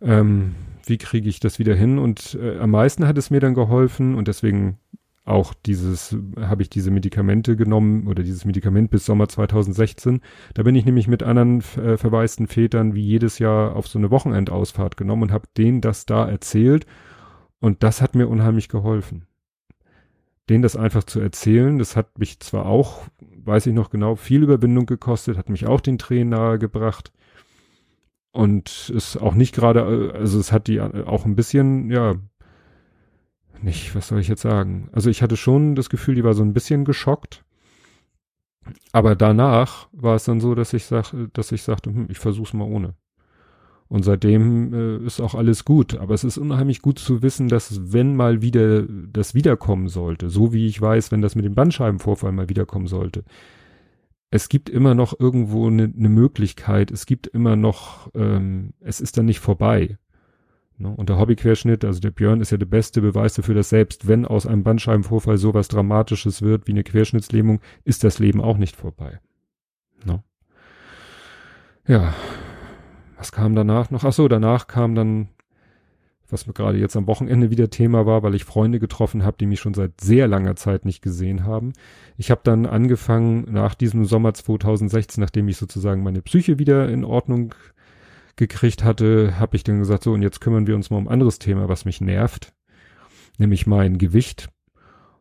Ähm, 0.00 0.54
wie 0.86 0.98
kriege 0.98 1.28
ich 1.28 1.40
das 1.40 1.58
wieder 1.58 1.74
hin? 1.74 1.98
Und 1.98 2.38
äh, 2.40 2.58
am 2.58 2.70
meisten 2.70 3.06
hat 3.06 3.18
es 3.18 3.30
mir 3.30 3.40
dann 3.40 3.54
geholfen 3.54 4.14
und 4.14 4.28
deswegen 4.28 4.78
auch 5.28 5.54
dieses, 5.54 6.16
habe 6.40 6.62
ich 6.62 6.70
diese 6.70 6.90
Medikamente 6.90 7.56
genommen 7.56 8.06
oder 8.06 8.22
dieses 8.22 8.44
Medikament 8.44 8.90
bis 8.90 9.04
Sommer 9.04 9.28
2016. 9.28 10.20
Da 10.54 10.62
bin 10.62 10.74
ich 10.74 10.84
nämlich 10.84 11.08
mit 11.08 11.22
anderen 11.22 11.60
äh, 11.76 11.96
verwaisten 11.96 12.46
Vätern 12.46 12.94
wie 12.94 13.02
jedes 13.02 13.38
Jahr 13.38 13.76
auf 13.76 13.86
so 13.86 13.98
eine 13.98 14.10
Wochenendausfahrt 14.10 14.96
genommen 14.96 15.24
und 15.24 15.32
habe 15.32 15.48
denen 15.56 15.80
das 15.80 16.06
da 16.06 16.28
erzählt. 16.28 16.86
Und 17.60 17.82
das 17.82 18.00
hat 18.00 18.14
mir 18.14 18.28
unheimlich 18.28 18.68
geholfen. 18.68 19.26
Denen 20.48 20.62
das 20.62 20.76
einfach 20.76 21.04
zu 21.04 21.20
erzählen, 21.20 21.78
das 21.78 21.94
hat 21.94 22.18
mich 22.18 22.40
zwar 22.40 22.66
auch, 22.66 23.02
weiß 23.44 23.66
ich 23.66 23.74
noch 23.74 23.90
genau, 23.90 24.16
viel 24.16 24.42
Überwindung 24.42 24.86
gekostet, 24.86 25.36
hat 25.36 25.50
mich 25.50 25.66
auch 25.66 25.80
den 25.80 25.98
Tränen 25.98 26.30
nahegebracht. 26.30 27.12
Und 28.32 28.92
ist 28.94 29.16
auch 29.16 29.34
nicht 29.34 29.54
gerade, 29.54 29.80
äh, 29.80 30.18
also 30.18 30.38
es 30.38 30.52
hat 30.52 30.68
die 30.68 30.80
auch 30.80 31.24
ein 31.26 31.36
bisschen, 31.36 31.90
ja, 31.90 32.14
nicht, 33.62 33.94
was 33.94 34.08
soll 34.08 34.20
ich 34.20 34.28
jetzt 34.28 34.42
sagen? 34.42 34.88
Also 34.92 35.10
ich 35.10 35.22
hatte 35.22 35.36
schon 35.36 35.74
das 35.74 35.90
Gefühl, 35.90 36.14
die 36.14 36.24
war 36.24 36.34
so 36.34 36.42
ein 36.42 36.52
bisschen 36.52 36.84
geschockt. 36.84 37.44
Aber 38.92 39.16
danach 39.16 39.88
war 39.92 40.16
es 40.16 40.24
dann 40.24 40.40
so, 40.40 40.54
dass 40.54 40.72
ich 40.72 40.84
sag, 40.84 41.14
dass 41.32 41.52
ich 41.52 41.62
sagte, 41.62 41.90
hm, 41.90 42.06
ich 42.10 42.18
versuch's 42.18 42.52
mal 42.52 42.64
ohne. 42.64 42.94
Und 43.88 44.02
seitdem 44.02 44.74
äh, 44.74 44.96
ist 45.06 45.20
auch 45.20 45.34
alles 45.34 45.64
gut. 45.64 45.96
Aber 45.96 46.14
es 46.14 46.24
ist 46.24 46.36
unheimlich 46.36 46.82
gut 46.82 46.98
zu 46.98 47.22
wissen, 47.22 47.48
dass 47.48 47.92
wenn 47.92 48.16
mal 48.16 48.42
wieder 48.42 48.82
das 48.82 49.34
wiederkommen 49.34 49.88
sollte, 49.88 50.28
so 50.28 50.52
wie 50.52 50.66
ich 50.66 50.80
weiß, 50.80 51.10
wenn 51.10 51.22
das 51.22 51.34
mit 51.34 51.46
dem 51.46 51.54
Bandscheibenvorfall 51.54 52.32
mal 52.32 52.50
wiederkommen 52.50 52.86
sollte, 52.86 53.24
es 54.30 54.50
gibt 54.50 54.68
immer 54.68 54.94
noch 54.94 55.18
irgendwo 55.18 55.68
eine 55.68 55.88
ne 55.88 56.08
Möglichkeit, 56.10 56.90
es 56.90 57.06
gibt 57.06 57.26
immer 57.28 57.56
noch, 57.56 58.10
ähm, 58.14 58.74
es 58.80 59.00
ist 59.00 59.16
dann 59.16 59.24
nicht 59.24 59.40
vorbei. 59.40 59.96
Ne? 60.78 60.88
Und 60.88 61.08
der 61.08 61.18
Hobbyquerschnitt, 61.18 61.84
also 61.84 62.00
der 62.00 62.12
Björn 62.12 62.40
ist 62.40 62.50
ja 62.50 62.56
der 62.56 62.66
beste 62.66 63.00
Beweis 63.00 63.34
dafür, 63.34 63.54
dass 63.54 63.68
selbst 63.68 64.06
wenn 64.06 64.24
aus 64.24 64.46
einem 64.46 64.62
Bandscheibenvorfall 64.62 65.36
sowas 65.36 65.68
Dramatisches 65.68 66.40
wird 66.40 66.66
wie 66.68 66.72
eine 66.72 66.84
Querschnittslähmung, 66.84 67.60
ist 67.84 68.04
das 68.04 68.20
Leben 68.20 68.40
auch 68.40 68.58
nicht 68.58 68.76
vorbei. 68.76 69.18
Ne? 70.04 70.22
Ja, 71.86 72.14
was 73.16 73.32
kam 73.32 73.56
danach 73.56 73.90
noch? 73.90 74.04
Ach 74.04 74.12
so, 74.12 74.28
danach 74.28 74.68
kam 74.68 74.94
dann, 74.94 75.28
was 76.28 76.46
mir 76.46 76.52
gerade 76.52 76.78
jetzt 76.78 76.96
am 76.96 77.08
Wochenende 77.08 77.50
wieder 77.50 77.70
Thema 77.70 78.06
war, 78.06 78.22
weil 78.22 78.36
ich 78.36 78.44
Freunde 78.44 78.78
getroffen 78.78 79.24
habe, 79.24 79.36
die 79.40 79.46
mich 79.46 79.58
schon 79.58 79.74
seit 79.74 80.00
sehr 80.00 80.28
langer 80.28 80.54
Zeit 80.54 80.84
nicht 80.84 81.02
gesehen 81.02 81.44
haben. 81.44 81.72
Ich 82.16 82.30
habe 82.30 82.42
dann 82.44 82.66
angefangen 82.66 83.46
nach 83.50 83.74
diesem 83.74 84.04
Sommer 84.04 84.32
2016, 84.32 85.20
nachdem 85.20 85.48
ich 85.48 85.56
sozusagen 85.56 86.04
meine 86.04 86.22
Psyche 86.22 86.60
wieder 86.60 86.88
in 86.88 87.04
Ordnung 87.04 87.54
gekriegt 88.38 88.82
hatte, 88.82 89.38
habe 89.38 89.56
ich 89.56 89.64
dann 89.64 89.78
gesagt, 89.78 90.04
so 90.04 90.12
und 90.12 90.22
jetzt 90.22 90.40
kümmern 90.40 90.66
wir 90.66 90.74
uns 90.74 90.88
mal 90.88 90.96
um 90.96 91.08
ein 91.08 91.12
anderes 91.12 91.38
Thema, 91.38 91.68
was 91.68 91.84
mich 91.84 92.00
nervt, 92.00 92.54
nämlich 93.36 93.66
mein 93.66 93.98
Gewicht. 93.98 94.48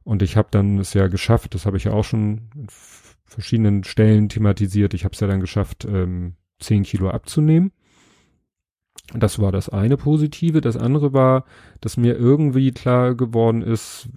Und 0.04 0.22
ich 0.22 0.38
habe 0.38 0.48
dann 0.52 0.80
es 0.80 0.94
ja 0.94 1.08
geschafft, 1.08 1.54
das 1.54 1.66
habe 1.66 1.76
ich 1.76 1.84
ja 1.84 1.92
auch 1.92 2.06
schon 2.06 2.50
in 2.56 2.68
verschiedenen 3.26 3.84
Stellen 3.84 4.30
thematisiert, 4.30 4.94
ich 4.94 5.04
habe 5.04 5.14
es 5.14 5.20
ja 5.20 5.28
dann 5.28 5.42
geschafft, 5.42 5.86
ähm, 5.86 6.36
10 6.60 6.84
Kilo 6.84 7.10
abzunehmen. 7.10 7.72
Das 9.14 9.40
war 9.40 9.52
das 9.52 9.70
eine 9.70 9.96
Positive. 9.96 10.60
Das 10.60 10.76
andere 10.76 11.14
war, 11.14 11.46
dass 11.82 11.98
mir 11.98 12.16
irgendwie 12.16 12.72
klar 12.72 13.16
geworden 13.16 13.62
ist, 13.62 14.10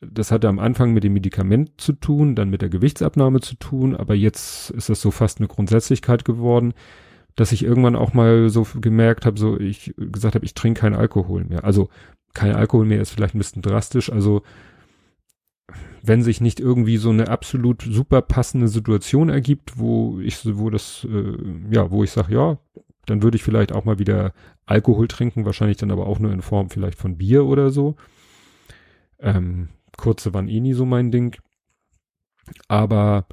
das 0.00 0.30
hatte 0.30 0.48
am 0.48 0.58
Anfang 0.58 0.92
mit 0.92 1.04
dem 1.04 1.12
Medikament 1.12 1.80
zu 1.80 1.92
tun, 1.92 2.34
dann 2.34 2.50
mit 2.50 2.62
der 2.62 2.68
Gewichtsabnahme 2.68 3.40
zu 3.40 3.56
tun, 3.56 3.94
aber 3.94 4.14
jetzt 4.14 4.70
ist 4.70 4.88
das 4.88 5.00
so 5.00 5.10
fast 5.10 5.38
eine 5.38 5.48
Grundsätzlichkeit 5.48 6.24
geworden 6.24 6.74
dass 7.36 7.52
ich 7.52 7.64
irgendwann 7.64 7.96
auch 7.96 8.12
mal 8.12 8.50
so 8.50 8.66
gemerkt 8.80 9.26
habe, 9.26 9.38
so 9.38 9.58
ich 9.58 9.94
gesagt 9.96 10.34
habe, 10.34 10.44
ich 10.44 10.54
trinke 10.54 10.80
keinen 10.80 10.94
Alkohol 10.94 11.44
mehr. 11.44 11.64
Also 11.64 11.88
kein 12.34 12.54
Alkohol 12.54 12.86
mehr 12.86 13.00
ist 13.00 13.10
vielleicht 13.10 13.34
ein 13.34 13.38
bisschen 13.38 13.62
drastisch. 13.62 14.10
Also 14.10 14.42
wenn 16.02 16.22
sich 16.22 16.40
nicht 16.40 16.60
irgendwie 16.60 16.96
so 16.96 17.10
eine 17.10 17.28
absolut 17.28 17.82
super 17.82 18.22
passende 18.22 18.68
Situation 18.68 19.28
ergibt, 19.28 19.78
wo 19.78 20.18
ich, 20.20 20.40
wo 20.56 20.70
das, 20.70 21.06
äh, 21.10 21.36
ja, 21.70 21.90
wo 21.90 22.04
ich 22.04 22.10
sage, 22.10 22.34
ja, 22.34 22.58
dann 23.06 23.22
würde 23.22 23.36
ich 23.36 23.42
vielleicht 23.42 23.72
auch 23.72 23.84
mal 23.84 23.98
wieder 23.98 24.32
Alkohol 24.66 25.08
trinken, 25.08 25.44
wahrscheinlich 25.44 25.78
dann 25.78 25.90
aber 25.90 26.06
auch 26.06 26.18
nur 26.18 26.32
in 26.32 26.42
Form 26.42 26.70
vielleicht 26.70 26.98
von 26.98 27.18
Bier 27.18 27.44
oder 27.44 27.70
so. 27.70 27.96
Ähm, 29.18 29.68
kurze 29.96 30.32
waren 30.32 30.48
eh 30.48 30.60
nie 30.60 30.72
so 30.72 30.86
mein 30.86 31.10
Ding. 31.10 31.36
Aber 32.68 33.26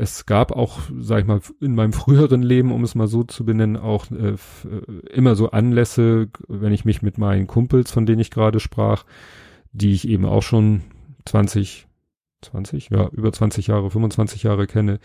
es 0.00 0.24
gab 0.24 0.52
auch, 0.52 0.78
sag 0.98 1.20
ich 1.20 1.26
mal, 1.26 1.42
in 1.60 1.74
meinem 1.74 1.92
früheren 1.92 2.42
Leben, 2.42 2.72
um 2.72 2.82
es 2.84 2.94
mal 2.94 3.06
so 3.06 3.22
zu 3.22 3.44
benennen, 3.44 3.76
auch 3.76 4.10
äh, 4.10 4.30
äh, 4.30 4.36
immer 5.12 5.34
so 5.36 5.50
Anlässe, 5.50 6.28
wenn 6.48 6.72
ich 6.72 6.86
mich 6.86 7.02
mit 7.02 7.18
meinen 7.18 7.46
Kumpels, 7.46 7.90
von 7.90 8.06
denen 8.06 8.20
ich 8.20 8.30
gerade 8.30 8.60
sprach, 8.60 9.04
die 9.72 9.92
ich 9.92 10.08
eben 10.08 10.24
auch 10.24 10.42
schon 10.42 10.80
20, 11.26 11.86
20, 12.40 12.88
ja, 12.88 13.08
über 13.08 13.30
20 13.30 13.66
Jahre, 13.66 13.90
25 13.90 14.42
Jahre 14.42 14.66
kenne, 14.66 15.00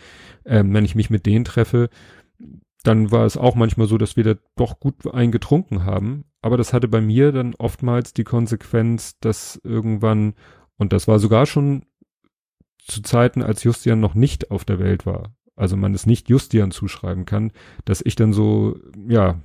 ähm, 0.46 0.72
wenn 0.72 0.86
ich 0.86 0.94
mich 0.94 1.10
mit 1.10 1.26
denen 1.26 1.44
treffe, 1.44 1.90
dann 2.82 3.10
war 3.10 3.26
es 3.26 3.36
auch 3.36 3.54
manchmal 3.54 3.88
so, 3.88 3.98
dass 3.98 4.16
wir 4.16 4.24
da 4.24 4.34
doch 4.56 4.80
gut 4.80 5.12
eingetrunken 5.12 5.84
haben. 5.84 6.24
Aber 6.40 6.56
das 6.56 6.72
hatte 6.72 6.88
bei 6.88 7.02
mir 7.02 7.32
dann 7.32 7.54
oftmals 7.56 8.14
die 8.14 8.24
Konsequenz, 8.24 9.18
dass 9.20 9.60
irgendwann, 9.62 10.32
und 10.78 10.94
das 10.94 11.06
war 11.06 11.18
sogar 11.18 11.44
schon 11.44 11.84
zu 12.86 13.02
Zeiten, 13.02 13.42
als 13.42 13.64
Justian 13.64 14.00
noch 14.00 14.14
nicht 14.14 14.50
auf 14.50 14.64
der 14.64 14.78
Welt 14.78 15.06
war, 15.06 15.34
also 15.56 15.76
man 15.76 15.94
es 15.94 16.06
nicht 16.06 16.28
Justian 16.28 16.70
zuschreiben 16.70 17.26
kann, 17.26 17.52
dass 17.84 18.02
ich 18.04 18.14
dann 18.14 18.32
so, 18.32 18.78
ja, 19.08 19.40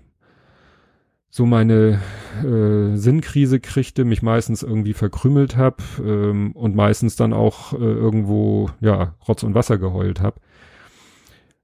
so 1.30 1.46
meine, 1.46 2.02
äh, 2.44 2.98
Sinnkrise 2.98 3.62
kriegte, 3.62 4.04
mich 4.04 4.22
meistens 4.22 4.64
irgendwie 4.64 4.94
verkrümelt 4.94 5.56
habe 5.56 5.78
ähm, 6.00 6.52
und 6.52 6.76
meistens 6.76 7.16
dann 7.16 7.32
auch 7.32 7.74
äh, 7.74 7.78
irgendwo 7.78 8.70
ja 8.82 9.16
Rotz 9.28 9.44
und 9.44 9.56
Wasser 9.56 9.78
geheult 9.78 10.20
habe. 10.20 10.42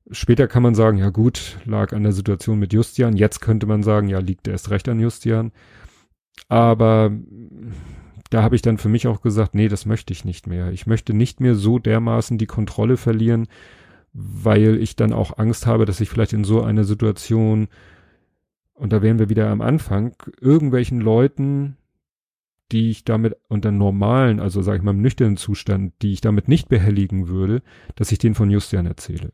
Später 0.10 0.48
kann 0.48 0.64
man 0.64 0.74
sagen, 0.74 0.98
ja 0.98 1.10
gut, 1.10 1.58
lag 1.66 1.92
an 1.92 2.04
der 2.04 2.14
Situation 2.14 2.60
mit 2.60 2.72
Justian. 2.72 3.18
Jetzt 3.18 3.42
könnte 3.42 3.66
man 3.66 3.84
sagen, 3.84 4.08
ja, 4.08 4.20
liegt 4.20 4.48
erst 4.48 4.70
recht 4.70 4.88
an 4.88 5.02
Justian. 5.02 5.52
Aber 6.48 7.12
da 8.30 8.44
habe 8.44 8.56
ich 8.56 8.62
dann 8.62 8.78
für 8.78 8.90
mich 8.90 9.08
auch 9.08 9.22
gesagt, 9.22 9.56
nee, 9.56 9.68
das 9.68 9.86
möchte 9.86 10.14
ich 10.14 10.26
nicht 10.26 10.48
mehr. 10.48 10.72
Ich 10.72 10.88
möchte 10.88 11.14
nicht 11.14 11.40
mehr 11.40 11.56
so 11.56 11.80
dermaßen 11.80 12.38
die 12.38 12.46
Kontrolle 12.46 12.98
verlieren, 12.98 13.48
weil 14.14 14.78
ich 14.78 14.96
dann 14.96 15.14
auch 15.14 15.38
Angst 15.38 15.68
habe, 15.68 15.86
dass 15.86 16.02
ich 16.02 16.10
vielleicht 16.10 16.34
in 16.34 16.44
so 16.44 16.62
einer 16.62 16.84
Situation, 16.84 17.68
und 18.74 18.94
da 18.94 19.02
wären 19.02 19.20
wir 19.20 19.30
wieder 19.30 19.50
am 19.50 19.62
Anfang, 19.62 20.16
irgendwelchen 20.40 21.00
Leuten, 21.00 21.78
die 22.72 22.90
ich 22.90 23.06
damit 23.06 23.38
unter 23.48 23.72
normalen, 23.72 24.40
also 24.40 24.62
sage 24.62 24.78
ich 24.78 24.84
mal 24.84 24.92
im 24.92 25.02
nüchternen 25.02 25.38
Zustand, 25.38 25.94
die 26.02 26.14
ich 26.14 26.22
damit 26.22 26.48
nicht 26.48 26.68
behelligen 26.68 27.30
würde, 27.30 27.62
dass 27.96 28.12
ich 28.12 28.20
den 28.20 28.36
von 28.36 28.50
Justian 28.50 28.86
erzähle 28.86 29.32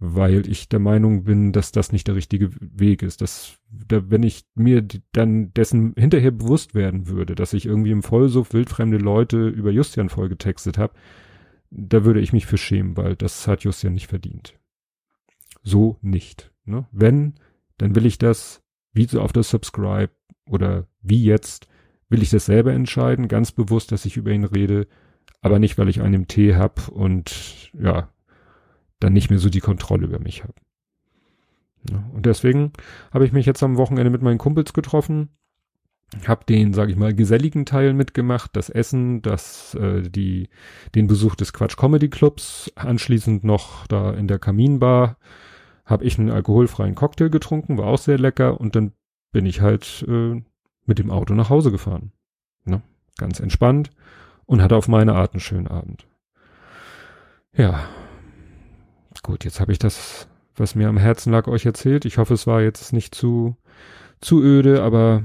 weil 0.00 0.48
ich 0.48 0.70
der 0.70 0.78
Meinung 0.78 1.24
bin, 1.24 1.52
dass 1.52 1.72
das 1.72 1.92
nicht 1.92 2.08
der 2.08 2.14
richtige 2.14 2.50
Weg 2.58 3.02
ist. 3.02 3.20
Dass, 3.20 3.58
da, 3.70 4.10
wenn 4.10 4.22
ich 4.22 4.46
mir 4.54 4.84
dann 5.12 5.52
dessen 5.52 5.94
hinterher 5.96 6.30
bewusst 6.30 6.74
werden 6.74 7.06
würde, 7.06 7.34
dass 7.34 7.52
ich 7.52 7.66
irgendwie 7.66 7.90
im 7.90 8.02
Vollsuff 8.02 8.54
wildfremde 8.54 8.96
Leute 8.96 9.48
über 9.48 9.70
Justian 9.70 10.08
vollgetextet 10.08 10.78
habe, 10.78 10.94
da 11.70 12.04
würde 12.04 12.20
ich 12.20 12.32
mich 12.32 12.46
für 12.46 12.56
schämen, 12.56 12.96
weil 12.96 13.14
das 13.14 13.46
hat 13.46 13.62
Justian 13.62 13.92
nicht 13.92 14.06
verdient. 14.06 14.58
So 15.62 15.98
nicht. 16.00 16.50
Ne? 16.64 16.86
Wenn, 16.92 17.34
dann 17.76 17.94
will 17.94 18.06
ich 18.06 18.16
das, 18.16 18.62
wie 18.94 19.04
so 19.04 19.20
auf 19.20 19.34
das 19.34 19.50
Subscribe 19.50 20.10
oder 20.48 20.86
wie 21.02 21.22
jetzt, 21.22 21.68
will 22.08 22.22
ich 22.22 22.30
das 22.30 22.46
selber 22.46 22.72
entscheiden, 22.72 23.28
ganz 23.28 23.52
bewusst, 23.52 23.92
dass 23.92 24.06
ich 24.06 24.16
über 24.16 24.30
ihn 24.30 24.44
rede, 24.44 24.88
aber 25.42 25.58
nicht, 25.58 25.76
weil 25.76 25.90
ich 25.90 26.00
einen 26.00 26.26
Tee 26.26 26.56
hab 26.56 26.88
und 26.88 27.70
ja, 27.78 28.08
dann 29.00 29.12
nicht 29.12 29.30
mehr 29.30 29.38
so 29.38 29.48
die 29.48 29.60
Kontrolle 29.60 30.06
über 30.06 30.18
mich 30.18 30.42
habe. 30.42 30.54
Und 32.14 32.26
deswegen 32.26 32.72
habe 33.12 33.24
ich 33.24 33.32
mich 33.32 33.46
jetzt 33.46 33.62
am 33.62 33.76
Wochenende 33.76 34.10
mit 34.10 34.22
meinen 34.22 34.38
Kumpels 34.38 34.72
getroffen, 34.72 35.30
habe 36.26 36.44
den, 36.44 36.74
sage 36.74 36.90
ich 36.92 36.98
mal, 36.98 37.14
geselligen 37.14 37.64
Teil 37.64 37.94
mitgemacht, 37.94 38.54
das 38.54 38.68
Essen, 38.68 39.22
das, 39.22 39.74
äh, 39.74 40.02
die, 40.02 40.48
den 40.94 41.06
Besuch 41.06 41.36
des 41.36 41.52
Quatsch 41.52 41.76
Comedy 41.76 42.08
Clubs, 42.08 42.70
anschließend 42.74 43.44
noch 43.44 43.86
da 43.86 44.12
in 44.12 44.28
der 44.28 44.38
Kaminbar 44.38 45.16
habe 45.84 46.04
ich 46.04 46.18
einen 46.18 46.30
alkoholfreien 46.30 46.94
Cocktail 46.94 47.30
getrunken, 47.30 47.78
war 47.78 47.86
auch 47.86 47.98
sehr 47.98 48.18
lecker 48.18 48.60
und 48.60 48.76
dann 48.76 48.92
bin 49.32 49.46
ich 49.46 49.60
halt 49.60 50.04
äh, 50.08 50.42
mit 50.86 50.98
dem 50.98 51.10
Auto 51.10 51.34
nach 51.34 51.50
Hause 51.50 51.70
gefahren. 51.70 52.12
Ne? 52.64 52.82
Ganz 53.16 53.40
entspannt 53.40 53.90
und 54.46 54.62
hatte 54.62 54.76
auf 54.76 54.88
meine 54.88 55.14
Art 55.14 55.32
einen 55.32 55.40
schönen 55.40 55.68
Abend. 55.68 56.06
Ja, 57.56 57.88
Gut, 59.22 59.44
jetzt 59.44 59.60
habe 59.60 59.72
ich 59.72 59.78
das, 59.78 60.28
was 60.56 60.74
mir 60.74 60.88
am 60.88 60.96
Herzen 60.96 61.32
lag, 61.32 61.46
euch 61.46 61.66
erzählt. 61.66 62.04
Ich 62.04 62.18
hoffe, 62.18 62.34
es 62.34 62.46
war 62.46 62.62
jetzt 62.62 62.92
nicht 62.92 63.14
zu, 63.14 63.56
zu 64.20 64.42
öde, 64.42 64.82
aber 64.82 65.22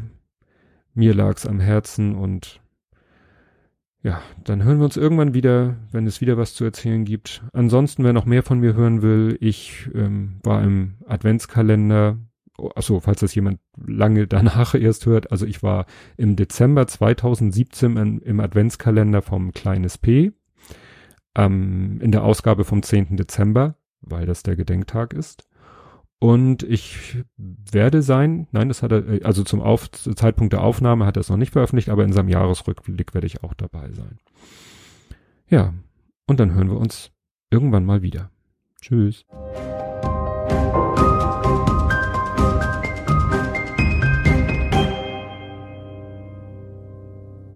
mir 0.93 1.13
lag's 1.13 1.45
am 1.45 1.59
Herzen 1.59 2.15
und 2.15 2.61
ja, 4.05 4.21
dann 4.43 4.63
hören 4.63 4.77
wir 4.77 4.85
uns 4.85 4.97
irgendwann 4.97 5.33
wieder, 5.33 5.77
wenn 5.91 6.05
es 6.05 6.21
wieder 6.21 6.37
was 6.37 6.53
zu 6.53 6.63
erzählen 6.63 7.05
gibt. 7.05 7.43
Ansonsten, 7.53 8.03
wer 8.03 8.13
noch 8.13 8.25
mehr 8.25 8.43
von 8.43 8.59
mir 8.59 8.75
hören 8.75 9.01
will, 9.01 9.35
ich 9.41 9.89
ähm, 9.95 10.39
war 10.43 10.63
im 10.63 10.93
Adventskalender. 11.07 12.19
Oh, 12.59 12.69
achso, 12.75 12.99
falls 12.99 13.21
das 13.21 13.33
jemand 13.33 13.59
lange 13.83 14.27
danach 14.27 14.75
erst 14.75 15.07
hört. 15.07 15.31
Also 15.31 15.47
ich 15.47 15.63
war 15.63 15.87
im 16.17 16.35
Dezember 16.35 16.85
2017 16.85 17.97
im, 17.97 18.21
im 18.21 18.39
Adventskalender 18.39 19.23
vom 19.23 19.53
Kleines 19.53 19.97
P. 19.97 20.33
Ähm, 21.35 21.99
in 21.99 22.11
der 22.11 22.23
Ausgabe 22.23 22.63
vom 22.63 22.83
10. 22.83 23.17
Dezember 23.17 23.75
weil 24.07 24.25
das 24.25 24.43
der 24.43 24.55
Gedenktag 24.55 25.13
ist. 25.13 25.47
Und 26.19 26.63
ich 26.63 27.17
werde 27.37 28.01
sein, 28.01 28.47
nein, 28.51 28.69
das 28.69 28.81
hat 28.81 28.91
er, 28.91 29.07
äh, 29.07 29.23
also 29.23 29.43
zum 29.43 29.61
Auf, 29.61 29.91
Zeitpunkt 29.91 30.53
der 30.53 30.63
Aufnahme 30.63 31.05
hat 31.05 31.17
er 31.17 31.21
es 31.21 31.29
noch 31.29 31.37
nicht 31.37 31.51
veröffentlicht, 31.51 31.89
aber 31.89 32.03
in 32.03 32.13
seinem 32.13 32.29
Jahresrückblick 32.29 33.13
werde 33.13 33.27
ich 33.27 33.43
auch 33.43 33.53
dabei 33.53 33.91
sein. 33.91 34.17
Ja, 35.49 35.73
und 36.25 36.39
dann 36.39 36.53
hören 36.53 36.69
wir 36.69 36.77
uns 36.77 37.11
irgendwann 37.51 37.85
mal 37.85 38.01
wieder. 38.01 38.31
Tschüss. 38.81 39.25